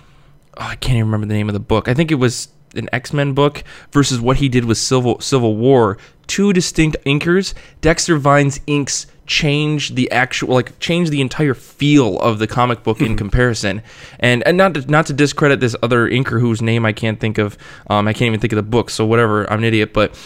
[0.57, 1.89] oh, I can't even remember the name of the book.
[1.89, 3.63] I think it was an X Men book
[3.93, 5.99] versus what he did with Civil Civil War.
[6.27, 7.53] Two distinct inkers.
[7.83, 13.01] Dexter Vines inks change the actual like change the entire feel of the comic book
[13.01, 13.83] in comparison.
[14.19, 17.39] And and not to, not to discredit this other inker whose name I can't think
[17.39, 17.57] of
[17.89, 20.17] um I can't even think of the book so whatever I'm an idiot but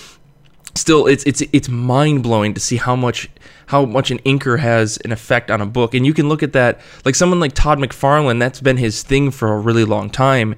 [0.77, 3.29] still it's it's it's mind blowing to see how much
[3.67, 5.95] how much an inker has an effect on a book.
[5.95, 9.31] And you can look at that like someone like Todd McFarlane that's been his thing
[9.31, 10.55] for a really long time.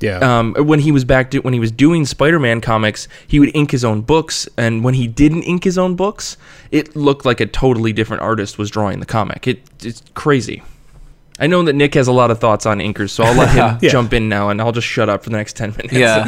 [0.00, 0.18] Yeah.
[0.18, 3.70] um, when he was back do, when he was doing Spider-Man comics he would ink
[3.70, 6.36] his own books and when he didn't ink his own books
[6.72, 9.46] it looked like a totally different artist was drawing the comic.
[9.46, 10.60] It it's crazy
[11.38, 13.78] I know that Nick has a lot of thoughts on inkers, so I'll let him
[13.82, 13.90] Yeah.
[13.90, 15.92] jump in now, and I'll just shut up for the next ten minutes.
[15.92, 16.24] Yeah.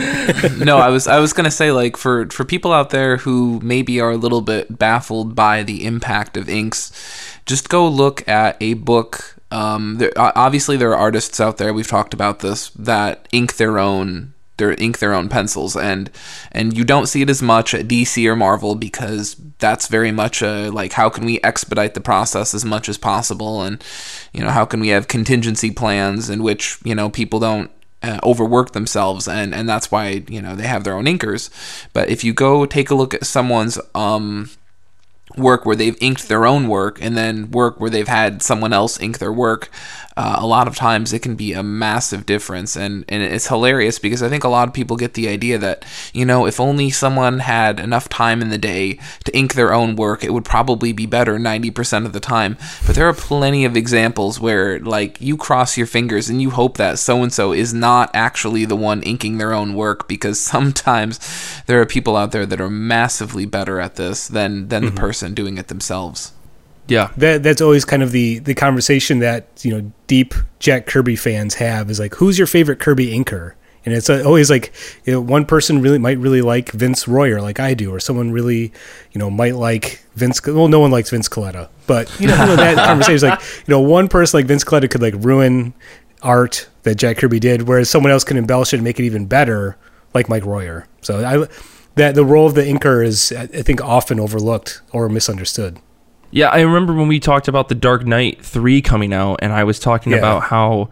[0.58, 4.00] no, I was I was gonna say like for for people out there who maybe
[4.00, 6.90] are a little bit baffled by the impact of inks,
[7.46, 9.36] just go look at a book.
[9.50, 11.72] Um, there, obviously there are artists out there.
[11.72, 14.33] We've talked about this that ink their own.
[14.56, 16.10] Their ink their own pencils, and
[16.52, 20.42] and you don't see it as much at DC or Marvel because that's very much
[20.42, 23.82] a like how can we expedite the process as much as possible, and
[24.32, 27.70] you know how can we have contingency plans in which you know people don't
[28.02, 29.26] uh, overwork themselves?
[29.26, 31.50] And and that's why you know they have their own inkers.
[31.92, 34.50] But if you go take a look at someone's um
[35.36, 39.00] work where they've inked their own work and then work where they've had someone else
[39.00, 39.70] ink their work
[40.16, 42.76] uh, a lot of times it can be a massive difference.
[42.76, 45.84] And and it's hilarious because i think a lot of people get the idea that
[46.12, 49.96] you know if only someone had enough time in the day to ink their own
[49.96, 52.56] work it would probably be better 90% of the time.
[52.86, 56.76] But there are plenty of examples where like you cross your fingers and you hope
[56.76, 61.18] that so and so is not actually the one inking their own work because sometimes
[61.66, 65.23] there are people out there that are massively better at this than than the person
[65.32, 66.32] doing it themselves
[66.86, 67.10] yeah.
[67.16, 71.54] That that's always kind of the the conversation that you know deep Jack Kirby fans
[71.54, 73.54] have is like, who's your favorite Kirby inker?
[73.86, 74.72] And it's always like
[75.04, 78.32] you know, one person really might really like Vince Royer, like I do, or someone
[78.32, 78.72] really,
[79.12, 80.44] you know, might like Vince.
[80.46, 83.40] Well, no one likes Vince Colletta, but you know, you know, that conversation is like,
[83.40, 85.74] you know, one person like Vince Colletta could like ruin
[86.22, 89.26] art that Jack Kirby did, whereas someone else can embellish it and make it even
[89.26, 89.76] better,
[90.14, 90.86] like Mike Royer.
[91.02, 91.46] So I
[91.96, 95.78] that the role of the inker is, I I think, often overlooked or misunderstood.
[96.30, 99.62] Yeah, I remember when we talked about the Dark Knight 3 coming out and I
[99.64, 100.18] was talking Yeah.
[100.18, 100.88] about how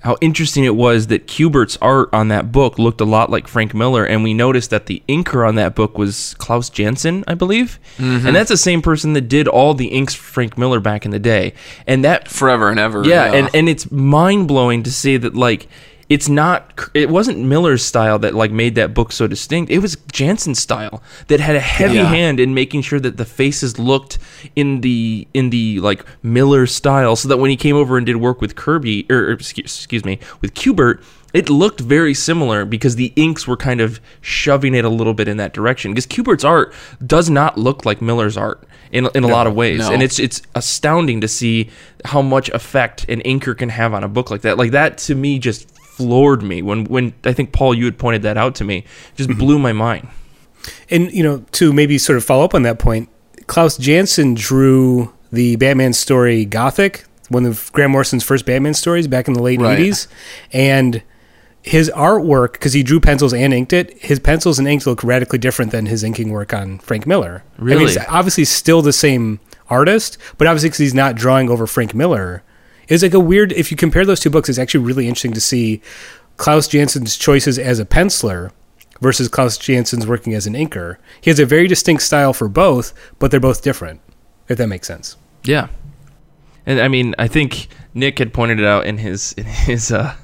[0.00, 3.74] how interesting it was that Kubert's art on that book looked a lot like Frank
[3.74, 7.80] Miller and we noticed that the inker on that book was Klaus Janson, I believe.
[7.98, 8.26] Mm-hmm.
[8.28, 11.10] And that's the same person that did all the inks for Frank Miller back in
[11.10, 11.54] the day.
[11.88, 15.66] And that forever and ever yeah, and and it's mind blowing to see that like
[16.08, 19.70] it's not it wasn't Miller's style that like made that book so distinct.
[19.70, 22.04] It was Janson's style that had a heavy Yeah.
[22.08, 24.18] hand in making sure that the faces looked
[24.54, 28.16] in the in the like Miller style, so that when he came over and did
[28.16, 31.02] work with Kirby or, excuse, excuse me with Kubert.
[31.34, 35.28] It looked very similar because the inks were kind of shoving it a little bit
[35.28, 35.90] in that direction.
[35.92, 36.72] Because Kubert's art
[37.04, 39.92] does not look like Miller's art in, in a lot of ways, no.
[39.92, 41.68] and it's it's astounding to see
[42.06, 44.56] how much effect an inker can have on a book like that.
[44.56, 48.22] Like that to me just floored me when when I think Paul you had pointed
[48.22, 48.84] that out to me.
[49.16, 49.38] Just mm-hmm.
[49.38, 50.08] blew my mind.
[50.90, 53.08] And you know, to maybe sort of follow up on that point,
[53.46, 59.28] Klaus Janson drew the Batman story Gothic, one of Grant Morrison's first Batman stories back
[59.28, 59.78] in the late Right.
[59.78, 60.06] '80s,
[60.52, 61.02] and
[61.62, 65.38] his artwork, because he drew pencils and inked it, his pencils and inks look radically
[65.38, 67.42] different than his inking work on Frank Miller.
[67.58, 67.92] I mean, Really?
[67.92, 72.44] it's obviously still the same artist, but obviously because he's not drawing over Frank Miller,
[72.88, 73.52] it's like a weird.
[73.52, 75.80] If you compare those two books, it's actually really interesting to see
[76.36, 78.52] Klaus Janson's choices as a penciler
[79.00, 80.96] versus Klaus Janson's working as an inker.
[81.20, 84.00] He has a very distinct style for both, but they're both different.
[84.48, 85.16] If that makes sense.
[85.42, 85.68] Yeah,
[86.64, 90.14] and I mean I think Nick had pointed it out in his in his uh,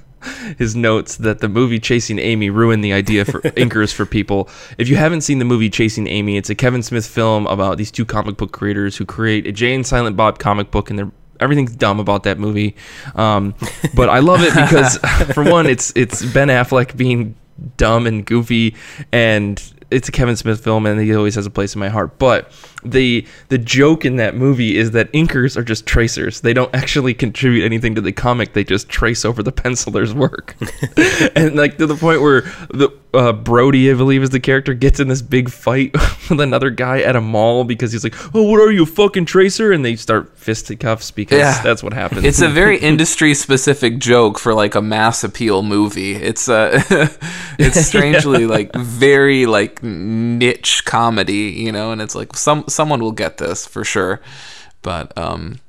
[0.58, 4.48] his notes that the movie Chasing Amy ruined the idea for inkers for people.
[4.78, 7.90] If you haven't seen the movie Chasing Amy, it's a Kevin Smith film about these
[7.90, 11.12] two comic book creators who create a Jay and Silent Bob comic book, and they're
[11.40, 12.76] everything's dumb about that movie.
[13.14, 13.54] Um,
[13.94, 14.96] but I love it because
[15.34, 17.36] for one, it's it's Ben Affleck being
[17.76, 18.74] dumb and goofy
[19.12, 22.18] and it's a Kevin Smith film and he always has a place in my heart.
[22.18, 22.50] But
[22.84, 26.40] the the joke in that movie is that inkers are just tracers.
[26.40, 28.52] They don't actually contribute anything to the comic.
[28.52, 30.56] They just trace over the penciler's work.
[31.36, 34.98] and like to the point where the uh, Brody, I believe is the character, gets
[34.98, 35.92] in this big fight
[36.30, 39.70] with another guy at a mall because he's like, "Oh, what are you, fucking tracer?"
[39.70, 41.60] And they start fisticuffs because Yeah.
[41.62, 42.24] that's what happens.
[42.24, 46.14] It's a very industry specific joke for like a mass appeal movie.
[46.14, 46.82] It's uh
[47.58, 53.12] it's strangely like very like niche comedy, you know, and it's like some someone will
[53.12, 54.20] get this for sure.
[54.82, 55.60] But um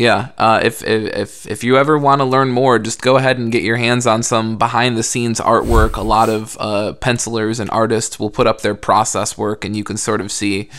[0.00, 3.52] yeah, uh, if, if if you ever want to learn more, just go ahead and
[3.52, 5.96] get your hands on some behind the scenes artwork.
[5.96, 9.84] A lot of uh, pencilers and artists will put up their process work, and you
[9.84, 10.70] can sort of see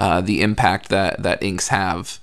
[0.00, 2.18] uh, the impact that that inks have.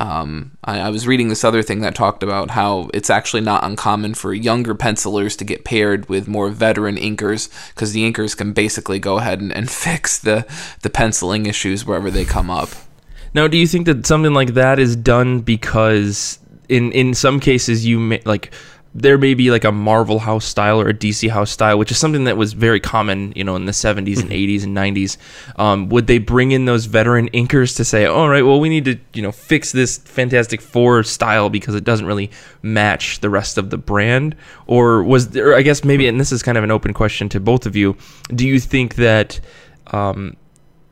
[0.00, 3.62] Um, I, I was reading this other thing that talked about how it's actually not
[3.62, 8.54] uncommon for younger pencilers to get paired with more veteran inkers because the inkers can
[8.54, 10.46] basically go ahead and, and fix the
[10.80, 12.70] the penciling issues wherever they come up.
[13.34, 16.38] Now, do you think that something like that is done because
[16.70, 18.54] in in some cases you may, like
[18.94, 21.98] there may be like a Marvel house style or a DC house style, which is
[21.98, 25.16] something that was very common, you know, in the 70s and 80s and 90s.
[25.60, 28.84] Um, would they bring in those veteran inkers to say, all right, well, we need
[28.86, 32.32] to, you know, fix this Fantastic Four style because it doesn't really
[32.62, 34.34] match the rest of the brand?
[34.66, 37.38] Or was there, I guess maybe, and this is kind of an open question to
[37.38, 37.96] both of you,
[38.34, 39.38] do you think that,
[39.88, 40.36] um,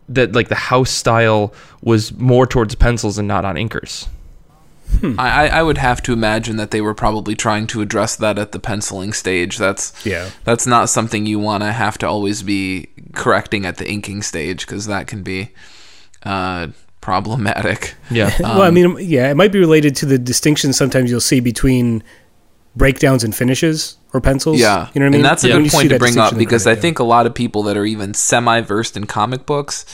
[0.09, 4.07] that like the house style was more towards pencils and not on inkers?
[5.03, 8.39] I, I- I would have to imagine that they were probably trying to address that
[8.39, 9.59] at the penciling stage.
[9.59, 10.31] That's Yeah.
[10.45, 14.67] That's not something you want to have to always be correcting at the inking stage
[14.67, 15.51] because that can be
[16.25, 16.69] uh,
[17.01, 17.95] problematic.
[18.11, 18.35] Yeah.
[18.41, 22.03] well, I mean, yeah, it might be related to the distinction sometimes you'll see between
[22.77, 24.59] breakdowns and finishes or pencils.
[24.61, 25.15] Yeah, you know what I mean.
[25.17, 27.35] And that's a When good point to bring up because I think a lot of
[27.35, 29.85] people that are even semi versed in comic books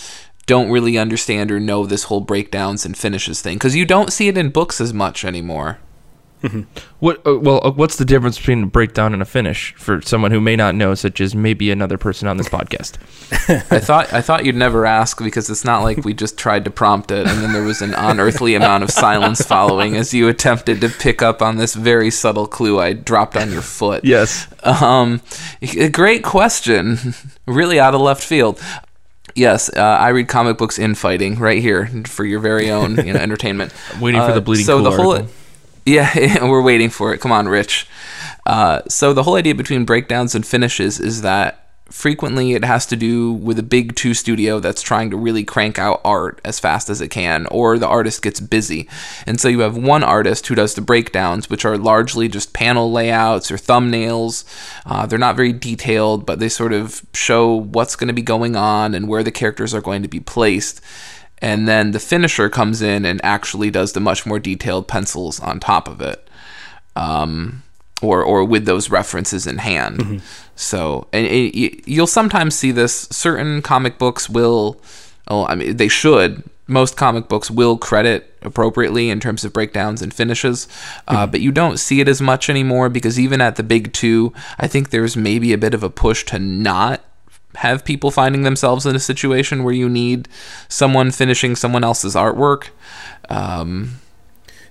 [0.47, 4.29] don't really understand or know this whole breakdowns and finishes thing because you don't see
[4.29, 5.79] it in books as much anymore.
[6.99, 7.27] What?
[7.27, 10.41] Uh, well, uh, what's the difference between a breakdown and a finish for someone who
[10.41, 12.99] may not know, such as maybe another person on this podcast?
[13.71, 16.71] I thought I thought you'd never ask because it's not like we just tried to
[16.71, 20.81] prompt it and then there was an unearthly amount of silence following as you attempted
[20.83, 24.05] to pick up on this very subtle clue I dropped on your foot.
[24.05, 24.47] Yes.
[24.63, 25.23] Um,
[25.63, 27.15] a great question.
[27.47, 28.61] really out of left field.
[29.35, 33.13] Yes, uh, I read comic books in fighting right here for your very own you
[33.13, 33.73] know, entertainment.
[34.01, 35.31] Waiting for Uh, the bleeding so cool the whole, article.
[35.87, 37.19] Yeah, we're waiting for it.
[37.21, 37.87] Come on, Rich.
[38.47, 41.64] Uh, so the whole idea between breakdowns and finishes is that
[41.95, 45.79] frequently it has to do with a big two studio that's trying to really crank
[45.79, 48.89] out art as fast as it can, or the artist gets busy.
[49.27, 52.91] And so you have one artist who does the breakdowns, which are largely just panel
[52.91, 54.45] layouts or thumbnails.
[54.85, 58.57] Uh, they're not very detailed, but they sort of show what's going to be going
[58.57, 60.81] on and where the characters are going to be placed
[61.39, 65.59] and then the finisher comes in and actually does the much more detailed pencils on
[65.59, 66.29] top of it
[66.97, 67.64] um,
[68.03, 70.21] or or with those references in hand
[70.57, 74.81] so and it, you'll sometimes see this certain comic books will
[75.29, 80.03] oh i mean they should most comic books will credit appropriately in terms of breakdowns
[80.03, 80.67] and finishes
[81.09, 84.33] uh, but you don't see it as much anymore because even at the big two
[84.59, 87.03] i think there's maybe a bit of a push to not
[87.57, 90.29] have people finding themselves in a situation where you need
[90.69, 92.71] someone finishing someone else's artwork.
[93.31, 94.01] Um,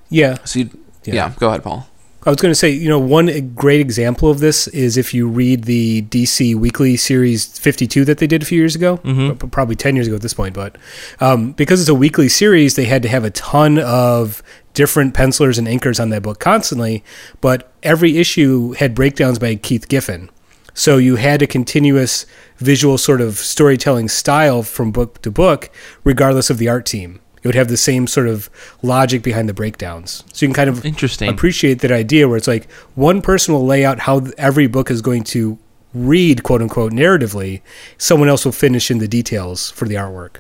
[0.10, 0.70] yeah, so you,
[1.06, 1.14] Yeah.
[1.14, 1.34] yeah.
[1.38, 1.88] go ahead, Paul.
[2.26, 5.28] I was going to say, you know, one great example of this is if you
[5.28, 9.76] read the DC Weekly Series 52 that they did a few years ago, p- probably
[9.76, 10.78] 10 years ago at this point, but
[11.20, 14.42] um, because it's a weekly series, they had to have a ton of
[14.74, 17.04] different pencilers and inkers on that book constantly,
[17.42, 20.30] but every issue had breakdowns by Keith Giffen.
[20.74, 22.26] So you had a continuous
[22.58, 25.70] visual sort of storytelling style from book to book,
[26.04, 27.20] regardless of the art team.
[27.44, 28.50] It would have the same sort of
[28.82, 30.24] logic behind the breakdowns.
[30.32, 31.30] So you can kind of Interesting.
[31.30, 35.02] appreciate that idea where it's like one person will lay out how every book is
[35.02, 35.58] going to
[35.94, 37.62] read, quote unquote, narratively.
[37.98, 40.38] Someone else will finish in the details for the artwork.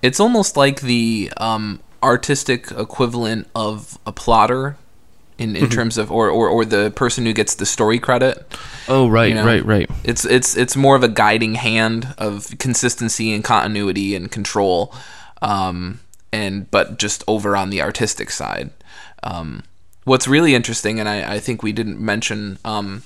[0.00, 4.78] It's almost like the um, artistic equivalent of a plotter
[5.38, 8.46] in, in terms of, or, or, or the person who gets the story credit.
[8.88, 9.44] Oh, right, you know?
[9.44, 9.90] right, right.
[10.02, 14.94] It's it's it's more of a guiding hand of consistency and continuity and control,
[15.42, 16.00] um,
[16.36, 18.70] and but just over on the artistic side.
[19.22, 19.62] Um,
[20.04, 23.02] what's really interesting, and I, I think we didn't mention, um,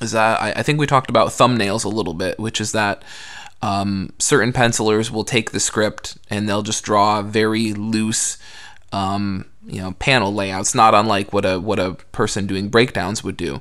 [0.00, 3.02] is that I, I think we talked about thumbnails a little bit, which is that
[3.60, 8.38] um, certain pencilers will take the script and they'll just draw very loose,
[8.92, 13.36] um, you know, panel layouts, not unlike what a what a person doing breakdowns would
[13.36, 13.60] do.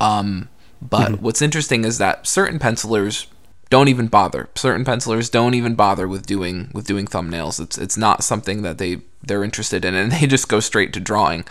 [0.00, 0.48] Um,
[0.80, 3.26] but what's interesting is that certain pencilers
[3.70, 4.48] don't even bother.
[4.56, 7.60] Certain pencilers don't even bother with doing with doing thumbnails.
[7.60, 11.00] It's it's not something that they they're interested in, and they just go straight to
[11.00, 11.44] drawing.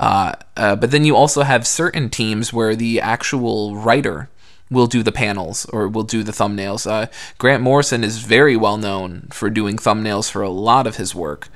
[0.00, 4.28] Uh, uh, but then you also have certain teams where the actual writer
[4.70, 6.90] will do the panels or will do the thumbnails.
[6.90, 7.06] Uh,
[7.38, 11.48] Grant Morrison is very well known for doing thumbnails for a lot of his work.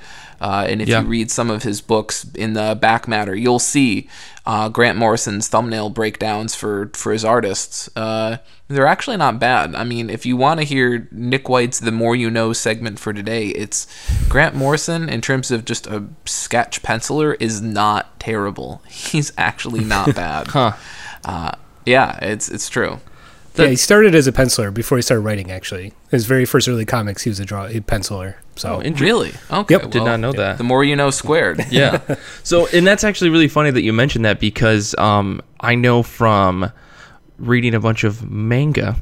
[0.43, 1.01] Uh, and if Yeah.
[1.01, 4.09] you read some of his books in the back matter, you'll see
[4.45, 7.89] uh, Grant Morrison's thumbnail breakdowns for, for his artists.
[7.95, 8.37] Uh,
[8.67, 9.73] they're actually not bad.
[9.73, 13.13] I mean, if you want to hear Nick White's The More You Know segment for
[13.13, 13.87] today, it's
[14.27, 18.81] Grant Morrison, in terms of just a sketch penciler, is not terrible.
[18.89, 20.47] He's actually not bad.
[20.47, 20.73] Huh.
[21.23, 21.51] Uh,
[21.85, 22.99] yeah, it's it's true.
[23.55, 25.51] Yeah, he started as a penciler before he started writing.
[25.51, 28.35] Actually, his very first early comics, he was a draw a penciler.
[28.55, 29.33] So Oh, Really?
[29.51, 29.75] Okay.
[29.75, 29.91] Yep.
[29.91, 30.57] Did not know that.
[30.57, 31.65] The more you know, squared.
[31.71, 32.01] yeah.
[32.43, 36.71] So, and that's actually really funny that you mentioned that because um, I know from
[37.39, 38.95] reading a bunch of manga,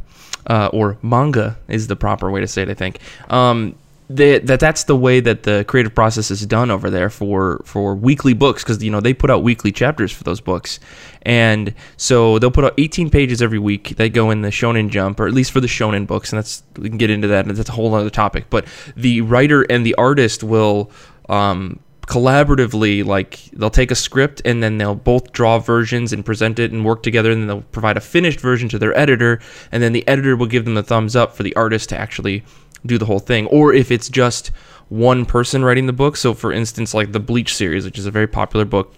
[0.48, 3.00] uh, or manga is the proper way to say it, I think,
[3.30, 3.76] um,
[4.18, 8.34] that that's the way that the creative process is done over there for for weekly
[8.34, 10.80] books because you know they put out weekly chapters for those books.
[11.24, 13.90] And so they'll put out 18 pages every week.
[13.98, 16.64] They go in the shonen jump or at least for the shonen books and that's
[16.78, 18.46] we can get into that and that's a whole other topic.
[18.50, 20.92] But the writer and the artist will
[21.30, 26.60] um, collaboratively like they'll take a script and then they'll both draw versions and present
[26.60, 29.40] it and work together and then they'll provide a finished version to their editor
[29.72, 32.44] and then the editor will give them the thumbs up for the artist to actually
[32.86, 34.52] do the whole thing or if it's just
[34.90, 36.18] one person writing the book.
[36.18, 38.94] So for instance like the bleach series which is a very popular book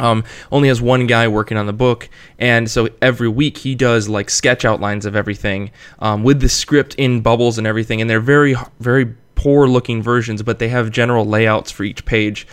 [0.00, 2.08] um, only has one guy working on the book,
[2.38, 6.94] and so every week he does like sketch outlines of everything um, with the script
[6.94, 11.24] in bubbles and everything, and they're very, very poor looking versions, but they have general
[11.24, 12.46] layouts for each page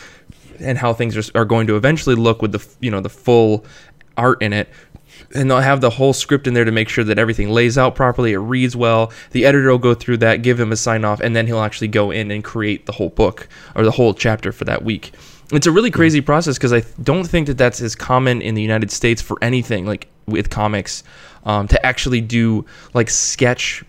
[0.60, 3.66] and how things are, are going to eventually look with the you know the full
[4.18, 4.68] art in it
[5.34, 7.96] and they'll have the whole script in there to make sure that everything lays out
[7.96, 9.12] properly, it reads well.
[9.32, 11.90] The editor will go through that, give him a sign off, and then he'll actually
[11.90, 15.14] go in and create the whole book or the whole chapter for that week.
[15.52, 18.62] It's a really crazy process because I don't think that that's as common in the
[18.62, 21.04] United States for anything like with comics
[21.46, 23.84] um, to actually do like sketch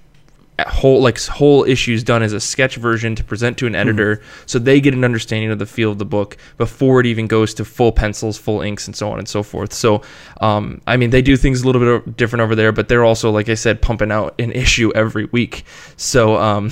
[0.67, 4.59] whole like whole issues done as a sketch version to present to an editor so
[4.59, 7.65] they get an understanding of the feel of the book before it even goes to
[7.65, 10.03] full pencils full inks and so on and so forth so
[10.41, 13.31] um, i mean they do things a little bit different over there but they're also
[13.31, 15.65] like i said pumping out an issue every week
[15.97, 16.71] so um,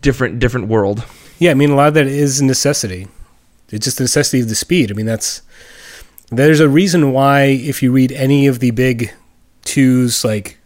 [0.00, 1.04] different different world
[1.38, 3.06] Yeah, I mean, a lot of that is necessity.
[3.70, 4.90] It's just the necessity of the speed.
[4.90, 5.42] I mean, that's
[6.30, 9.12] there's a reason why if you read any of the big
[9.62, 10.57] twos, like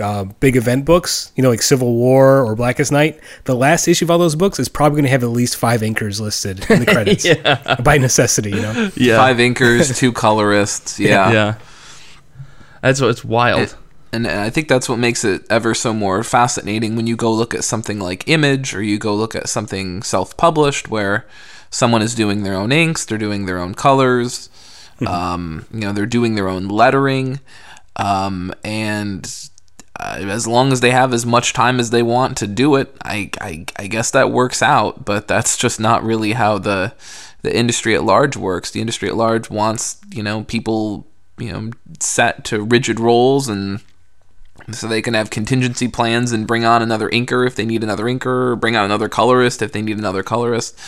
[0.00, 4.04] uh, big event books, you know, like Civil War or Blackest Night, the last issue
[4.06, 6.80] of all those books is probably going to have at least five inkers listed in
[6.80, 7.26] the credits
[7.82, 8.50] by necessity.
[8.50, 10.98] You know, yeah Five inkers, two colorists.
[10.98, 11.30] Yeah.
[11.32, 11.54] yeah
[12.80, 13.76] that's what it's wild It-
[14.14, 17.54] and I think that's what makes it ever so more fascinating when you go look
[17.54, 21.26] at something like Image or you go look at something self published where
[21.70, 24.50] someone is doing their own inks, they're doing their own colors,
[25.06, 27.40] um, you know, they're doing their own lettering.
[27.96, 29.24] Um, and
[30.02, 32.94] uh, as long as they have as much time as they want to do it,
[33.04, 35.04] I, I, I guess that works out.
[35.04, 36.94] But that's just not really how the
[37.42, 38.70] the industry at large works.
[38.70, 41.06] The industry at large wants you know people
[41.38, 43.80] you know set to rigid roles and
[44.72, 48.04] so they can have contingency plans and bring on another inker if they need another
[48.04, 50.78] inker, bring on another colorist if they need another colorist.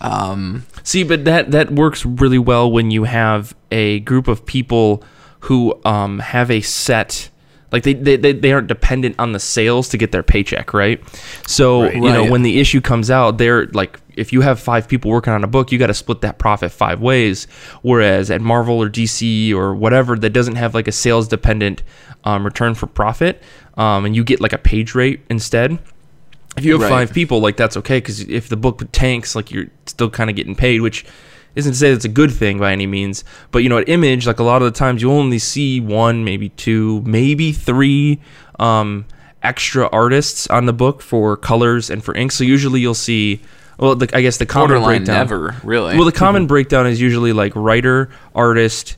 [0.00, 5.02] Um, See, but that that works really well when you have a group of people
[5.40, 7.30] who um, have a set
[7.72, 11.00] like they, they, they, they aren't dependent on the sales to get their paycheck, right?
[11.48, 12.30] So you know Right.
[12.30, 15.46] when the issue comes out, they're like if you have five people working on a
[15.46, 17.46] book, you got to split that profit five ways.
[17.80, 21.82] Whereas at Marvel or DC or whatever that doesn't have like a sales dependent
[22.24, 23.42] um, return for profit,
[23.76, 25.78] um, and you get like a page rate instead
[26.58, 26.90] if you have Right.
[26.90, 30.36] five people, like that's okay because if the book tanks, like you're still kind of
[30.36, 31.06] getting paid, which
[31.54, 33.24] isn't to say that's a good thing by any means.
[33.50, 36.24] But you know, at Image, like a lot of the times, you only see one,
[36.24, 38.20] maybe two, maybe three
[38.58, 39.06] um,
[39.42, 42.32] extra artists on the book for colors and for ink.
[42.32, 43.40] So usually you'll see.
[43.78, 45.16] Well, the, I guess the common borderline breakdown.
[45.16, 45.96] never really.
[45.96, 48.96] Well, the common breakdown is usually like writer, artist,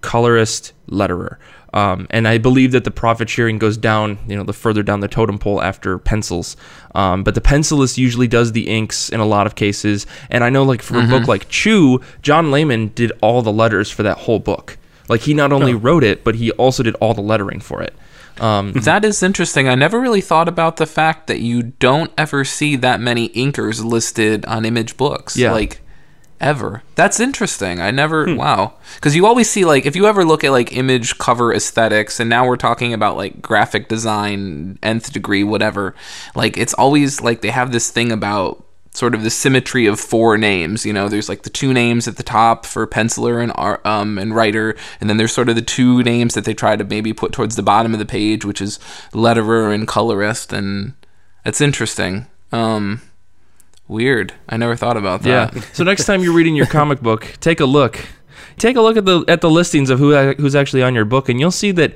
[0.00, 1.36] colorist, letterer.
[1.74, 5.00] Um, and I believe that the profit sharing goes down, you know, the further down
[5.00, 6.56] the totem pole after pencils.
[6.94, 10.06] Um, but the pencilist usually does the inks in a lot of cases.
[10.30, 13.90] And I know, like, for a book like Chew, John Layman did all the letters
[13.90, 14.78] for that whole book.
[15.08, 17.92] Like, he not only wrote it, but he also did all the lettering for it.
[18.40, 19.68] Um, That is interesting.
[19.68, 23.84] I never really thought about the fact that you don't ever see that many inkers
[23.84, 25.36] listed on image books.
[25.36, 25.52] Yeah.
[25.52, 25.80] Like
[26.40, 26.82] ever.
[26.94, 27.80] That's interesting.
[27.80, 28.36] I never Hmm.
[28.36, 28.72] wow.
[29.00, 32.28] Cuz you always see like if you ever look at like image cover aesthetics and
[32.30, 35.94] now we're talking about like graphic design nth degree whatever.
[36.34, 40.38] Like it's always like they have this thing about sort of the symmetry of four
[40.38, 40.86] names.
[40.86, 43.52] You know, there's like the two names at the top for penciler and
[43.84, 46.84] um and writer, and then there's sort of the two names that they try to
[46.84, 48.78] maybe put towards the bottom of the page, which is
[49.12, 50.92] letterer and colorist, and
[51.44, 52.26] it's interesting.
[52.52, 53.00] Um,
[53.88, 54.34] weird.
[54.48, 55.54] I never thought about that.
[55.54, 55.62] Yeah.
[55.72, 58.04] so next time you're reading your comic book, take a look.
[58.56, 61.28] Take a look at the at the listings of who who's actually on your book,
[61.28, 61.94] and you'll see that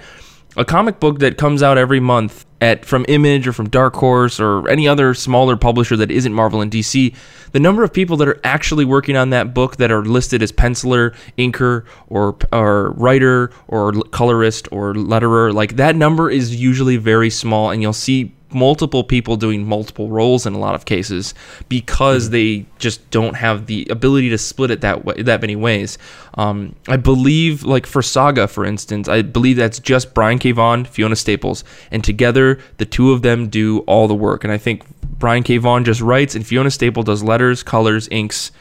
[0.56, 4.40] a comic book that comes out every month at from Image or from Dark Horse
[4.40, 7.14] or any other smaller publisher that isn't Marvel and DC,
[7.52, 10.50] the number of people that are actually working on that book that are listed as
[10.50, 17.30] penciler, inker, or or writer or colorist or letterer, like that number is usually very
[17.30, 21.34] small, and you'll see multiple people doing multiple roles in a lot of cases
[21.68, 25.98] because they just don't have the ability to split it that way that many ways.
[26.34, 30.52] Um, I believe, like for Saga, for instance, I believe that's just Brian K.
[30.52, 34.44] Vaughan, Fiona Staples, and together the two of them do all the work.
[34.44, 34.84] And I think
[35.18, 35.58] Brian K.
[35.58, 38.52] Vaughan just writes, and Fiona Staple does letters, colors, inks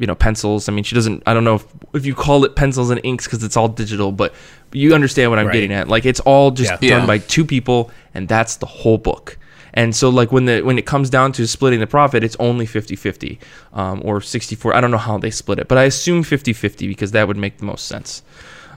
[0.00, 0.68] you know pencils.
[0.68, 1.22] I mean, she doesn't.
[1.26, 4.10] I don't know if, if you call it pencils and inks because it's all digital,
[4.10, 4.34] but
[4.72, 5.52] you understand what I'm Right.
[5.52, 5.86] getting at.
[5.86, 6.90] Like it's all just Yeah.
[6.90, 7.06] done Yeah.
[7.06, 9.36] by two people, and that's the whole book.
[9.72, 12.66] And so like when the when it comes down to splitting the profit, it's only
[12.66, 13.38] 50-50
[13.72, 14.74] um, or 64.
[14.74, 17.58] I don't know how they split it, but I assume 50-50 because that would make
[17.58, 18.22] the most sense.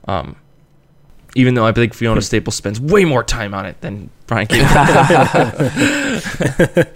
[0.07, 0.35] Um,
[1.35, 4.59] even though I think Fiona Staples spends way more time on it than Brian K.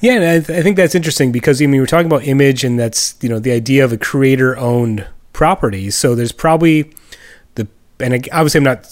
[0.00, 2.64] Yeah, and I, th- I think that's interesting because I mean we're talking about image,
[2.64, 5.90] and that's you know the idea of a creator-owned property.
[5.90, 6.92] So there's probably
[7.54, 8.86] the and obviously I'm not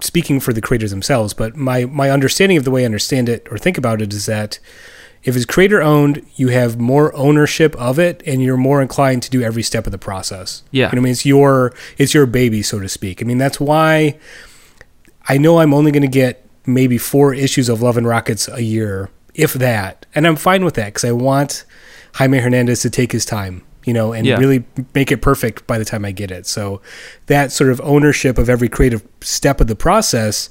[0.00, 3.46] speaking for the creators themselves, but my my understanding of the way I understand it
[3.50, 4.58] or think about it is that
[5.24, 9.40] if it's creator-owned, you have more ownership of it, and you're more inclined to do
[9.42, 10.62] every step of the process.
[10.70, 10.90] Yeah.
[10.90, 13.22] you know, I mean it's your it's your baby, so to speak.
[13.22, 14.18] I mean that's why
[15.28, 18.62] I know I'm only going to get maybe four issues of Love and Rockets a
[18.62, 21.64] year, if that, and I'm fine with that because I want
[22.14, 24.36] Jaime Hernandez to take his time, you know, and Yeah.
[24.38, 24.64] really
[24.94, 26.46] make it perfect by the time I get it.
[26.46, 26.80] So
[27.26, 30.48] that sort of ownership of every creative step of the process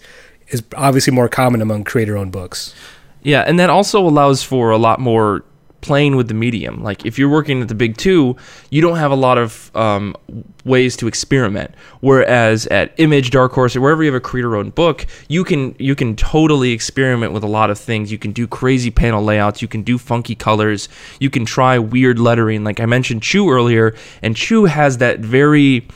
[0.49, 2.73] is obviously more common among creator-owned books.
[3.21, 5.45] Yeah, and that also allows for a lot more
[5.83, 6.81] playing with the medium.
[6.81, 8.35] Like if you're working at the big two,
[8.71, 10.15] you don't have a lot of um,
[10.65, 11.75] ways to experiment.
[11.99, 15.93] Whereas at Image, Dark Horse, or wherever you have a creator-owned book, you can you
[15.93, 18.11] can totally experiment with a lot of things.
[18.11, 19.61] You can do crazy panel layouts.
[19.61, 20.89] You can do funky colors.
[21.19, 22.63] You can try weird lettering.
[22.63, 25.87] Like I mentioned Chew earlier, and Chew has that very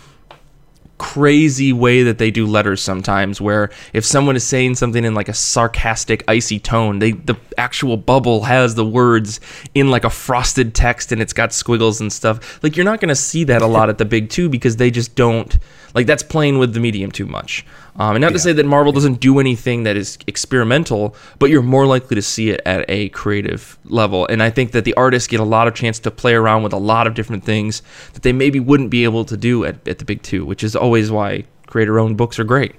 [0.97, 5.29] crazy way that they do letters sometimes where if someone is saying something in like
[5.29, 9.39] a sarcastic icy tone they the actual bubble has the words
[9.73, 12.61] in like a frosted text and it's got squiggles and stuff.
[12.63, 14.91] Like you're not going to see that a lot at the big two because they
[14.91, 15.57] just don't
[15.97, 17.65] like that's playing with the medium too much.
[17.95, 21.63] Um, and not to say that marvel doesn't do anything that is experimental but you're
[21.63, 24.27] more likely to see it at a creative level.
[24.27, 26.73] And i think that the artists get a lot of chance to play around with
[26.73, 27.81] a lot of different things
[28.13, 30.75] that they maybe wouldn't be able to do at, at the big two which is
[30.75, 32.75] always why creator owned books are great.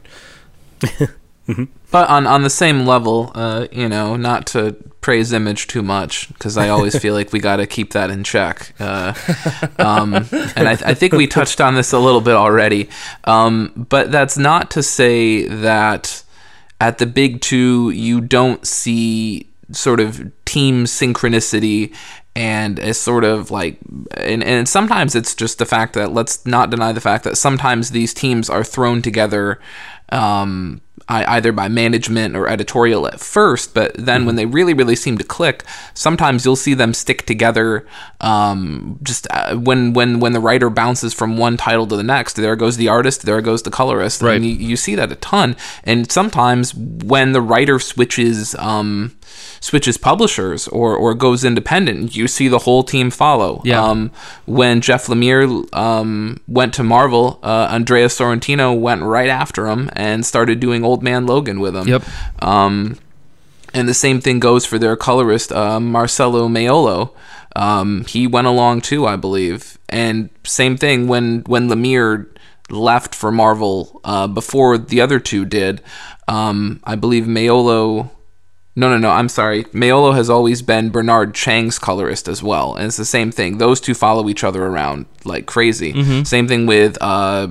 [1.90, 6.28] But on on the same level, uh, you know, not to praise image too much
[6.28, 8.74] because I always feel like we got to keep that in check.
[8.78, 9.14] Uh,
[9.78, 12.88] um, and I, I think we touched on this a little bit already.
[13.24, 16.22] Um, but that's not to say that
[16.80, 21.94] at the big two you don't see sort of team synchronicity
[22.34, 23.78] and a sort of like
[24.12, 27.90] and, and sometimes it's just the fact that let's not deny the fact that sometimes
[27.90, 29.60] these teams are thrown together
[30.10, 35.16] um, either by management or editorial at first, but then when they really, really seem
[35.18, 37.86] to click, sometimes you'll see them stick together.
[38.20, 42.34] Um, just uh, when when when the writer bounces from one title to the next,
[42.34, 44.36] there goes the artist, there goes the colorist, Right.
[44.36, 45.56] and you, you see that a ton.
[45.84, 48.54] And sometimes when the writer switches.
[48.56, 49.14] Um,
[49.60, 53.82] switches publishers or, or goes independent you see the whole team follow Yeah.
[53.82, 54.10] um,
[54.46, 60.24] when Jeff Lemire um, went to Marvel, uh, Andrea Sorrentino went right after him and
[60.24, 61.88] started doing Old Man Logan with him.
[61.88, 62.02] Yep.
[62.42, 62.98] Um,
[63.74, 67.10] and the same thing goes for their colorist, uh, Marcelo Maiolo.
[67.56, 69.78] Um, he went along too, I believe.
[69.88, 72.26] And same thing when when Lemire
[72.70, 75.80] left for Marvel uh, before the other two did.
[76.28, 78.10] Um, I believe Maiolo.
[78.78, 79.10] No, no, no.
[79.10, 79.64] I'm sorry.
[79.64, 83.58] Maiolo has always been Bernard Chang's colorist as well, and it's the same thing.
[83.58, 85.92] Those two follow each other around like crazy.
[86.24, 87.48] Same thing with uh,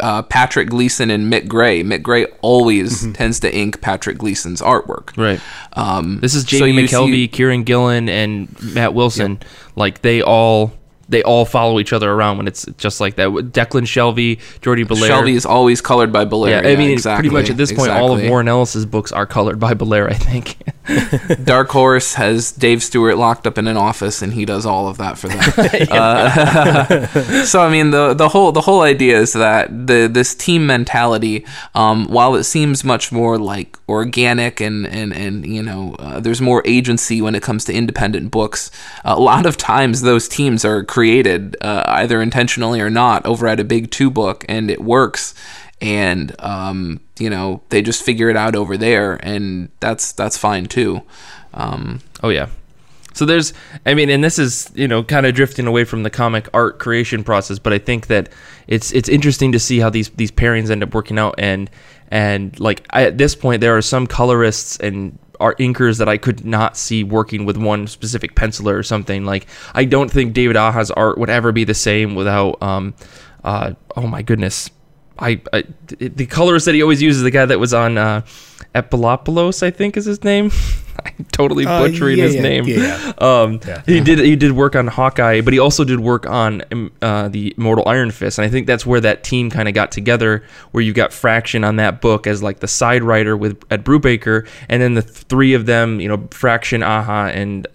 [0.00, 1.82] uh, Patrick Gleason and Mick Gray.
[1.82, 5.16] Mick Gray always tends to ink Patrick Gleason's artwork.
[5.16, 5.40] right
[5.72, 9.40] Um, this is so jamie you McKelvie see- Kieron Gillen and matt wilson
[9.74, 10.72] like they all
[11.08, 15.10] they all follow each other around when it's just like that Declan Shalvey Jordie Bellaire
[15.10, 16.62] Shalvey is always colored by Bellaire.
[16.62, 18.28] yeah, I mean, exactly, pretty much at this point, all of.
[18.28, 20.08] Warren Ellis's books are colored by Bellaire.
[20.10, 20.56] I think.
[21.44, 24.98] Dark Horse has Dave Stewart locked up in an office, and he does all of
[24.98, 25.40] that for them.
[25.90, 27.06] uh,
[27.44, 31.44] so I mean, the the whole the whole idea is that the this team mentality,
[31.74, 36.40] um, while it seems much more like organic and and and you know, uh, there's
[36.40, 38.70] more agency when it comes to independent books.
[39.04, 43.60] a lot of times, those teams are created uh, either intentionally or not over at
[43.60, 45.34] a big two book, and it works.
[45.80, 50.66] And um, you know, they just figure it out over there, and that's that's fine
[50.66, 51.02] too.
[51.54, 52.48] Um, Oh yeah.
[53.14, 53.54] So there's,
[53.86, 56.78] I mean, and this is you know kind of drifting away from the comic art
[56.78, 58.28] creation process, but I think that
[58.66, 61.70] it's it's interesting to see how these these pairings end up working out, and
[62.08, 66.16] and like I, at this point there are some colorists and are inkers that I
[66.16, 69.24] could not see working with one specific penciler or something.
[69.24, 72.94] Like I don't think David Aja's art would ever be the same without um,
[73.44, 74.68] uh, oh my goodness,
[75.18, 75.64] I, I
[75.98, 78.22] the colorist that he always uses the guy that was on uh,
[78.74, 80.50] Epilopoulos, I think is his name.
[81.04, 82.64] I'm totally Uh, butchering yeah, his yeah, name.
[82.66, 86.62] yeah, Um, he did he did work on Hawkeye, but he also did work on
[86.72, 89.74] um, uh, the Immortal Iron Fist, and I think that's where that team kind of
[89.74, 90.42] got together.
[90.72, 94.46] Where you got Fraction on that book as like the side writer with Ed Brubaker,
[94.68, 97.66] and then the three of them, you know, Fraction, Aja, and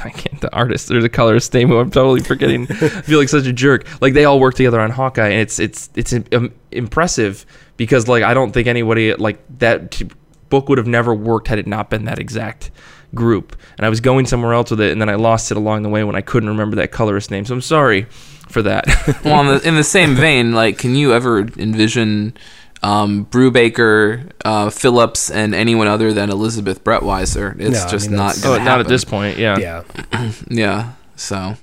[0.04, 2.62] I can't the artist or the colorist name I'm totally forgetting.
[2.70, 3.86] I feel like such a jerk.
[4.00, 7.44] Like they all work together on Hawkeye, and it's it's it's um, impressive
[7.76, 10.08] because like I don't think anybody like that t-
[10.48, 12.70] book would have never worked had it not been that exact
[13.14, 13.56] group.
[13.76, 15.88] And I was going somewhere else with it, and then I lost it along the
[15.88, 17.44] way when I couldn't remember that colorist name.
[17.44, 18.02] So I'm sorry
[18.48, 18.86] for that.
[19.24, 22.34] well, in the, in the same vein, like, can you ever envision
[22.82, 27.58] um, Brubaker, uh, Phillips, and anyone other than Elizabeth Breitweiser?
[27.60, 29.38] It's No, I just mean, not that's- going oh, not at this point.
[29.38, 29.58] Yeah.
[29.58, 29.82] Yeah.
[30.48, 30.92] Yeah.
[31.16, 31.56] So,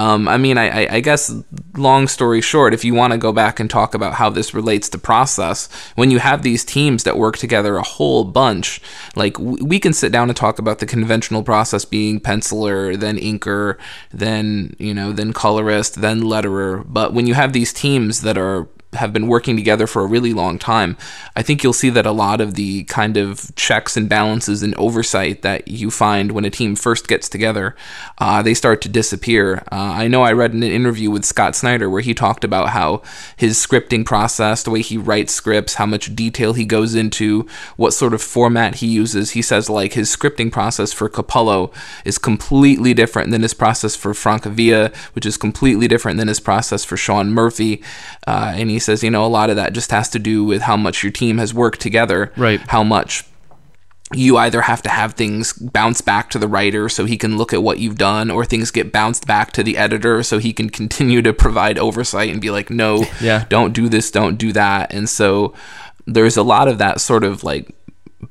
[0.00, 1.32] um, I mean, I, I, I guess,
[1.76, 4.88] long story short, if you want to go back and talk about how this relates
[4.88, 8.80] to process, when you have these teams that work together a whole bunch,
[9.14, 13.16] like w- we can sit down and talk about the conventional process being penciler, then
[13.16, 13.78] inker,
[14.12, 16.82] then you know, then colorist, then letterer.
[16.88, 20.32] But when you have these teams that are have been working together for a really
[20.32, 20.96] long time,
[21.36, 24.74] I think you'll see that a lot of the kind of checks and balances and
[24.76, 27.74] oversight that you find when a team first gets together,
[28.18, 29.64] uh, they start to disappear.
[29.72, 32.70] Uh, I know I read in an interview with Scott Snyder where he talked about
[32.70, 33.02] how
[33.36, 37.46] his scripting process, the way he writes scripts, how much detail he goes into,
[37.76, 39.32] what sort of format he uses.
[39.32, 41.72] He says like his scripting process for Capullo
[42.04, 46.84] is completely different than his process for Francavilla, which is completely different than his process
[46.84, 47.82] for Sean Murphy.
[48.26, 50.62] Uh, and he says, you know, a lot of that just has to do with
[50.62, 52.60] how much your team has worked together, Right.
[52.68, 53.24] How much
[54.12, 57.52] you either have to have things bounce back to the writer so he can look
[57.52, 60.68] at what you've done, or things get bounced back to the editor so he can
[60.80, 63.44] continue to provide oversight and be like, no, Yeah.
[63.48, 64.92] don't do this, don't do that.
[64.92, 65.54] And so
[66.06, 67.74] there's a lot of that sort of like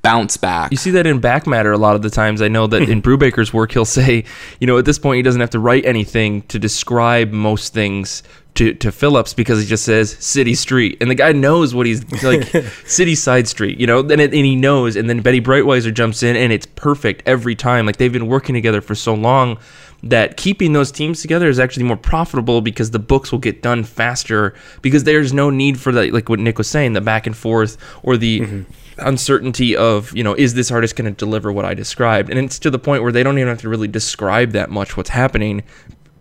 [0.03, 0.71] bounce back.
[0.71, 2.41] You see that in back matter a lot of the times.
[2.41, 4.25] I know that in Brubaker's work, he'll say,
[4.59, 8.21] you know, at this point, he doesn't have to write anything to describe most things
[8.55, 10.97] to, to Phillips because he just says city street.
[11.01, 12.43] And the guy knows what he's like,
[12.85, 14.95] city side street, you know, and, it, and he knows.
[14.95, 17.85] And then Betty Breitweiser jumps in and it's perfect every time.
[17.85, 19.57] Like they've been working together for so long
[20.03, 23.84] that keeping those teams together is actually more profitable because the books will get done
[23.84, 27.35] faster because there's no need for that, like what Nick was saying, the back and
[27.35, 29.07] forth or the mm-hmm.
[29.07, 32.59] uncertainty of you know is this artist going to deliver what i described and it's
[32.59, 35.63] to the point where they don't even have to really describe that much what's happening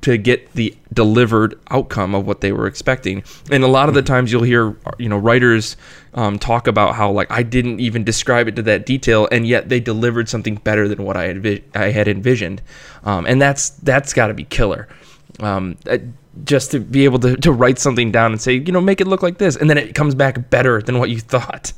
[0.03, 3.23] to get the delivered outcome of what they were expecting.
[3.51, 5.77] And a lot of the times you'll hear you know writers
[6.15, 9.71] um, talk about how like i didn't even describe it to that detail and yet
[9.71, 12.61] they delivered something better than what i had, I had envisioned.
[13.05, 14.89] Um, and that's that's got to be killer.
[15.41, 15.99] Um, uh,
[16.45, 19.07] just to be able to, to write something down and say you know make it
[19.07, 21.73] look like this and then it comes back better than what you thought.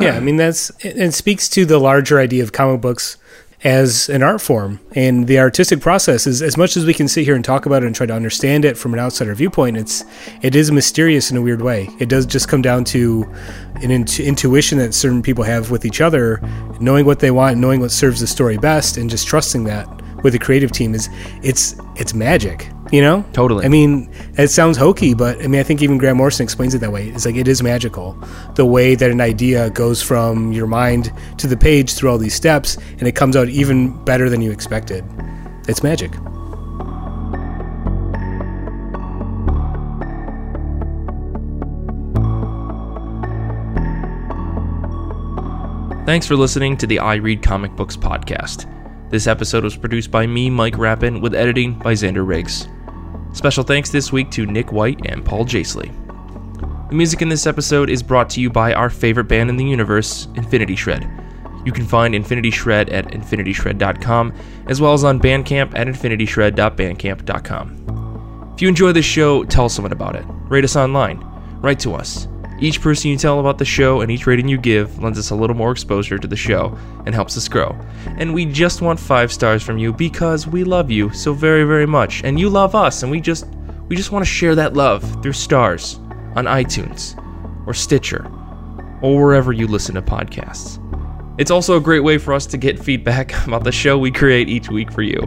[0.00, 3.18] Yeah, I mean that's it, it speaks to the larger idea of comic books
[3.62, 4.80] as an art form.
[4.94, 7.82] And the artistic process is as much as we can sit here and talk about
[7.82, 10.04] it and try to understand it from an outsider viewpoint it's
[10.42, 11.88] it is mysterious in a weird way.
[11.98, 13.24] It does just come down to
[13.82, 16.40] an intu- intuition that certain people have with each other
[16.80, 19.86] knowing what they want knowing what serves the story best and just trusting that
[20.22, 21.08] with the creative team is
[21.42, 23.64] it's it's magic you know Totally.
[23.64, 26.78] i mean it sounds hokey but i mean i think even grant morrison explains it
[26.78, 28.18] that way it's like it is magical
[28.56, 32.34] the way that an idea goes from your mind to the page through all these
[32.34, 35.04] steps and it comes out even better than you expected
[35.68, 36.12] it's magic
[46.06, 48.66] Thanks for listening to the I Read Comic Books podcast.
[49.10, 52.66] This episode was produced by me, Mike Rappin, with editing by Xander Riggs.
[53.32, 55.94] Special thanks this week to Nick White and Paul Jasley.
[56.88, 59.64] The music in this episode is brought to you by our favorite band in the
[59.64, 61.08] universe, Infinity Shred.
[61.64, 64.34] You can find Infinity Shred at infinityshred.com,
[64.66, 68.52] as well as on Bandcamp at infinityshred.bandcamp.com.
[68.54, 70.24] If you enjoy this show, tell someone about it.
[70.48, 71.24] Rate us online.
[71.60, 72.26] Write to us.
[72.60, 75.34] Each person you tell about the show and each rating you give lends us a
[75.34, 76.76] little more exposure to the show
[77.06, 77.74] and helps us grow.
[78.18, 81.86] And we just want 5 stars from you because we love you so very very
[81.86, 83.46] much and you love us and we just
[83.88, 85.94] we just want to share that love through stars
[86.36, 87.16] on iTunes
[87.66, 88.30] or Stitcher
[89.00, 90.78] or wherever you listen to podcasts.
[91.38, 94.50] It's also a great way for us to get feedback about the show we create
[94.50, 95.20] each week for you.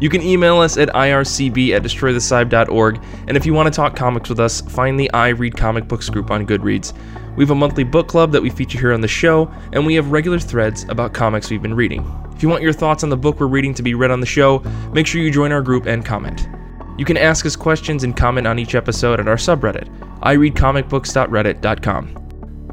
[0.00, 4.30] You can email us at ircb at destroythecybe.org, and if you want to talk comics
[4.30, 6.94] with us, find the I Read Comic Books group on Goodreads.
[7.36, 9.94] We have a monthly book club that we feature here on the show, and we
[9.94, 12.02] have regular threads about comics we've been reading.
[12.34, 14.26] If you want your thoughts on the book we're reading to be read on the
[14.26, 14.60] show,
[14.92, 16.48] make sure you join our group and comment.
[16.96, 22.16] You can ask us questions and comment on each episode at our subreddit, ireadcomicbooks.reddit.com.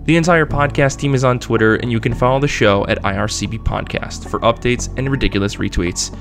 [0.05, 3.65] The entire podcast team is on Twitter, and you can follow the show at IRCB
[3.65, 6.15] Podcast for updates and ridiculous retweets.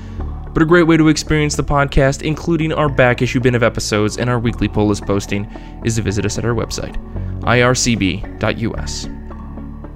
[0.53, 4.17] But a great way to experience the podcast, including our back issue bin of episodes
[4.17, 5.45] and our weekly pull list posting,
[5.85, 6.95] is to visit us at our website,
[7.41, 9.07] ircb.us.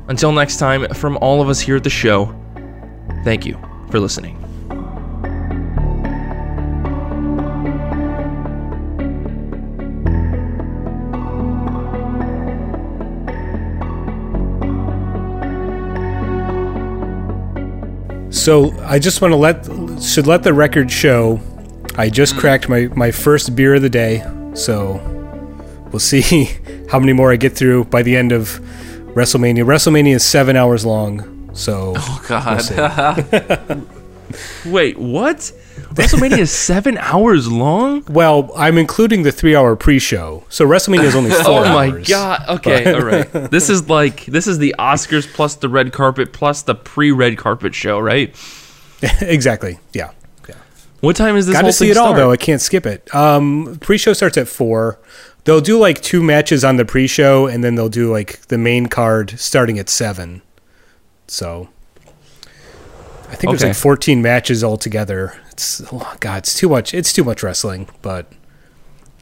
[0.08, 2.36] Until next time, from all of us here at the show,
[3.24, 3.58] thank you
[3.90, 4.38] for listening.
[18.32, 19.70] So I just want to let
[20.02, 21.40] should let the record show.
[21.96, 22.40] I just mm.
[22.40, 24.24] cracked my my first beer of the day,
[24.54, 24.94] so
[25.92, 26.50] we'll see
[26.90, 28.48] how many more I get through by the end of
[29.14, 29.64] WrestleMania.
[29.66, 33.88] WrestleMania is seven hours long, so Oh God.
[34.66, 35.52] Wait, what?
[35.94, 38.06] WrestleMania is seven hours long?
[38.10, 40.46] well, I'm including the three hour pre-show.
[40.48, 42.08] So WrestleMania is only four Oh my hours.
[42.08, 42.46] god.
[42.48, 43.30] Okay, all right.
[43.52, 47.76] This is like this is the Oscars plus the red carpet plus the pre-red carpet
[47.76, 48.34] show, right?
[49.22, 49.80] exactly.
[49.94, 50.12] Yeah.
[51.02, 52.32] What time is this Got to see it all though.
[52.32, 53.14] I can't skip it.
[53.14, 55.00] Um, pre-show starts at four.
[55.44, 58.86] They'll do like two matches on the pre-show, and then they'll do like the main
[58.86, 60.44] card starting at seven.
[61.26, 61.70] So,
[63.30, 65.34] I think there's like 14 matches altogether.
[65.50, 66.94] It's oh God, it's too much.
[66.94, 68.32] It's too much wrestling, but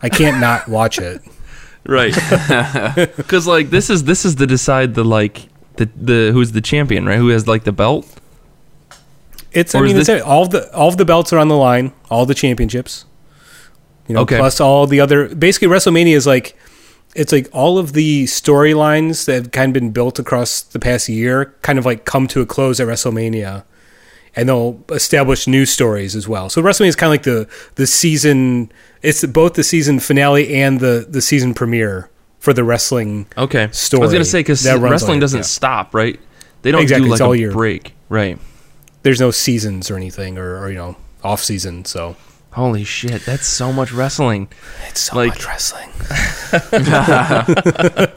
[0.01, 1.21] I can't not watch it.
[1.85, 2.13] Right.
[3.27, 5.47] Cuz like this is this is the decide the like
[5.77, 7.17] the the who's the champion, right?
[7.17, 8.05] Who has like the belt?
[9.51, 9.73] It's.
[9.75, 11.57] I Or is mean, it's this- all the all of the belts are on the
[11.57, 11.91] line.
[12.09, 13.05] All the championships.
[14.07, 14.37] You know, Okay.
[14.37, 15.27] plus all the other.
[15.35, 16.55] Basically, WrestleMania is like
[17.15, 21.09] it's like all of the storylines that have kind of been built across the past
[21.09, 23.63] year kind of like come to a close at WrestleMania,
[24.35, 26.49] and they'll establish new stories as well.
[26.49, 28.71] So WrestleMania is kind of like the the season.
[29.01, 32.09] It's both the season finale and the the season premiere
[32.39, 33.27] for the wrestling.
[33.37, 33.63] Okay.
[33.63, 35.43] I was going to say cuz that runs all wrestling doesn't yeah.
[35.43, 36.19] stop, right?
[36.61, 37.51] They don't Exactly, do it's like all a year.
[37.51, 37.93] break.
[38.09, 38.37] Right.
[39.03, 41.85] There's no seasons or anything, or, or you know, off season.
[41.85, 42.15] So
[42.51, 44.47] Holy shit, that's so much wrestling.
[44.87, 45.89] It's so Like- much wrestling.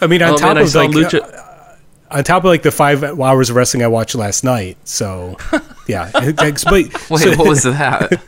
[0.00, 1.76] I mean, on oh top man, of like Lucha uh,
[2.10, 4.76] on top of like the five hours of wrestling I watched last night.
[4.84, 5.36] So
[5.86, 8.20] yeah, but Wait, so, what was that?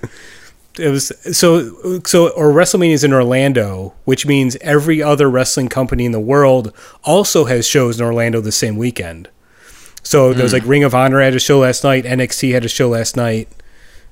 [0.79, 6.05] it was so so or WrestleMania is in Orlando, which means every other wrestling company
[6.05, 9.29] in the world also has shows in Orlando the same weekend.
[10.05, 10.59] So there was Hmm.
[10.59, 13.49] like Ring of Honor had a show last night, NXT had a show last night.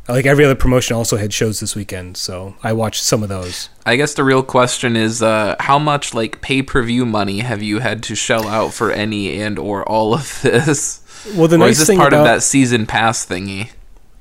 [0.09, 3.69] Like every other promotion also had shows this weekend, so I watched some of those.
[3.87, 7.63] I guess the real question is, uh, how much like pay per view money have
[7.63, 11.01] you had to shell out for any and or all of this?
[11.37, 13.69] Well, the or nice is this thing part about of that season pass thingy?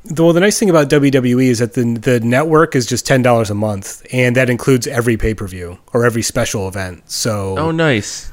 [0.06, 3.24] The- Well, the nice thing about WWE is that the the network is just ten
[3.24, 7.02] dollars a month, and that includes every pay per view or every special event.
[7.10, 8.32] So, Oh nice.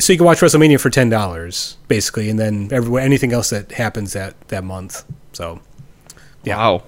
[0.00, 3.72] So you can watch WrestleMania for ten dollars basically, and then every, anything else that
[3.72, 5.04] happens that that month.
[5.32, 5.60] So
[6.44, 6.56] Yeah.
[6.56, 6.82] Wow.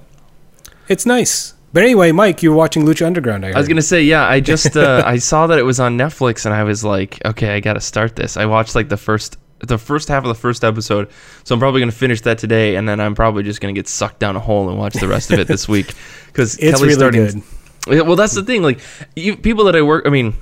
[0.88, 1.54] it's nice.
[1.72, 3.44] But anyway, Mike, you were watching Lucha Underground.
[3.44, 3.56] I, heard.
[3.56, 4.28] I was gonna say, yeah.
[4.28, 7.54] I just uh, I saw that it was on Netflix, and I was like, okay,
[7.56, 8.36] I gotta start this.
[8.36, 11.08] I watched like the first the first half of the first episode,
[11.42, 14.20] so I'm probably gonna finish that today, and then I'm probably just gonna get sucked
[14.20, 15.92] down a hole and watch the rest of it this week
[16.26, 17.42] because It's Kelly's really starting.
[17.86, 18.06] good.
[18.06, 18.62] Well, that's the thing.
[18.62, 18.80] Like,
[19.16, 20.34] you, people that I work, I mean,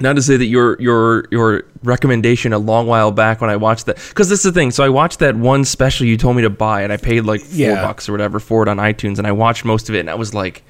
[0.00, 3.86] not to say that your your your recommendation a long while back when I watched
[3.86, 4.70] that, because this is the thing.
[4.70, 7.40] So I watched that one special you told me to buy, and I paid like
[7.40, 7.82] four Yeah.
[7.82, 10.14] bucks or whatever for it on iTunes, and I watched most of it, and I
[10.14, 10.62] was like.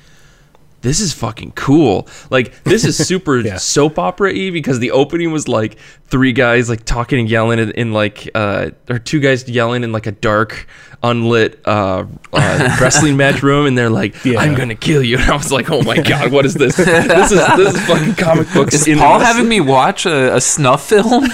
[0.83, 2.09] This is fucking cool.
[2.29, 3.57] Like this is super Yeah.
[3.59, 5.77] soap opera y because the opening was like
[6.13, 9.93] three guys like talking and yelling in, in like uh or two guys yelling in
[9.93, 10.67] like a dark
[11.03, 14.39] unlit uh, uh wrestling match room and they're like Yeah.
[14.39, 15.17] I'm gonna kill you.
[15.23, 16.77] And I was like oh my god what is this?
[16.77, 20.87] This is this is fucking comic books Is Paul having me watch a, a snuff
[20.87, 21.25] film?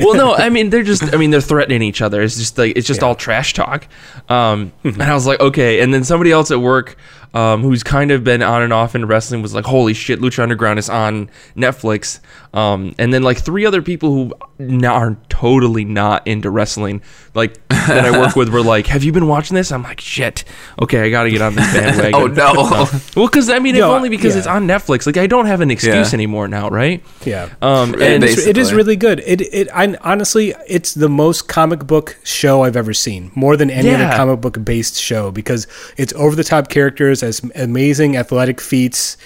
[0.00, 2.22] well no I mean they're just I mean they're threatening each other.
[2.22, 3.86] It's just like it's just all trash talk.
[4.30, 5.80] Um and I was like okay.
[5.80, 6.96] And then somebody else at work
[7.36, 10.42] um, who's kind of been on and off in wrestling was like, "Holy shit, Lucha
[10.42, 12.20] Underground is on Netflix."
[12.54, 17.02] Um, and then like three other people who n- are totally not into wrestling,
[17.34, 20.44] like that I work with were like, "Have you been watching this?" I'm like, "Shit,
[20.80, 22.86] okay, I got to get on this bandwagon." oh no.
[23.16, 24.38] Well, because I mean, if only because yeah.
[24.38, 25.06] it's on Netflix.
[25.06, 26.16] Like, I don't have an excuse Yeah.
[26.16, 27.02] anymore now, right?
[27.24, 27.48] Yeah.
[27.62, 29.20] Um, and It's- it is really good.
[29.26, 33.70] It it I honestly it's the most comic book show I've ever seen, more than
[33.70, 34.06] any Yeah.
[34.08, 35.66] other comic book based show because
[35.96, 39.16] it's over the top characters, as amazing athletic feats.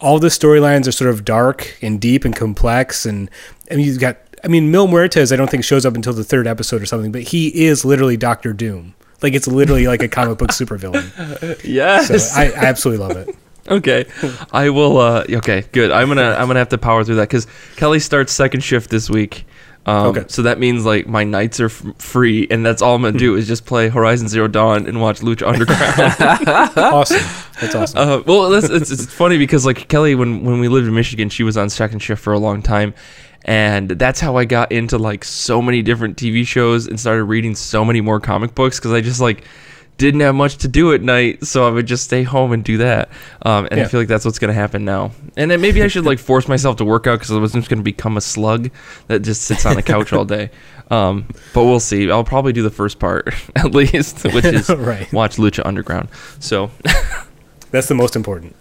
[0.00, 3.28] All the storylines are sort of dark and deep and complex, and
[3.70, 4.16] I mean you've got.
[4.44, 7.12] I mean, Mil Muertes, I don't think shows up until the third episode or something,
[7.12, 8.94] but he is literally Doctor Doom.
[9.22, 11.60] Like it's literally like a comic book supervillain.
[11.64, 13.36] yes, So I, I absolutely love it.
[13.68, 14.06] okay,
[14.52, 14.96] I will.
[14.98, 15.90] Uh, okay, good.
[15.90, 17.46] I'm gonna I'm gonna have to power through that because
[17.76, 19.44] Kelly starts second shift this week.
[19.86, 20.24] Um, Okay.
[20.28, 23.36] So that means like my nights are f- free, and that's all I'm gonna do
[23.36, 26.70] is just play Horizon Zero Dawn and watch Lucha Underground.
[26.76, 27.20] Awesome.
[27.60, 27.98] That's awesome.
[27.98, 31.28] Uh, well, that's, it's, it's funny because like Kelly, when when we lived in Michigan,
[31.28, 32.94] she was on second shift for a long time,
[33.44, 37.54] and that's how I got into like so many different TV shows and started reading
[37.54, 39.44] so many more comic books because I just like
[39.98, 42.78] didn't have much to do at night, so I would just stay home and do
[42.78, 43.10] that.
[43.42, 45.10] Um, and I feel like that's what's gonna happen now.
[45.36, 47.68] And then maybe I should like force myself to work out because I was just
[47.68, 48.70] gonna become a slug
[49.08, 50.50] that just sits on the couch all day.
[50.90, 52.10] Um, but we'll see.
[52.10, 55.12] I'll probably do the first part at least, which is Right.
[55.12, 56.08] watch Lucha Underground.
[56.40, 56.72] So.
[57.70, 58.56] That's the most important.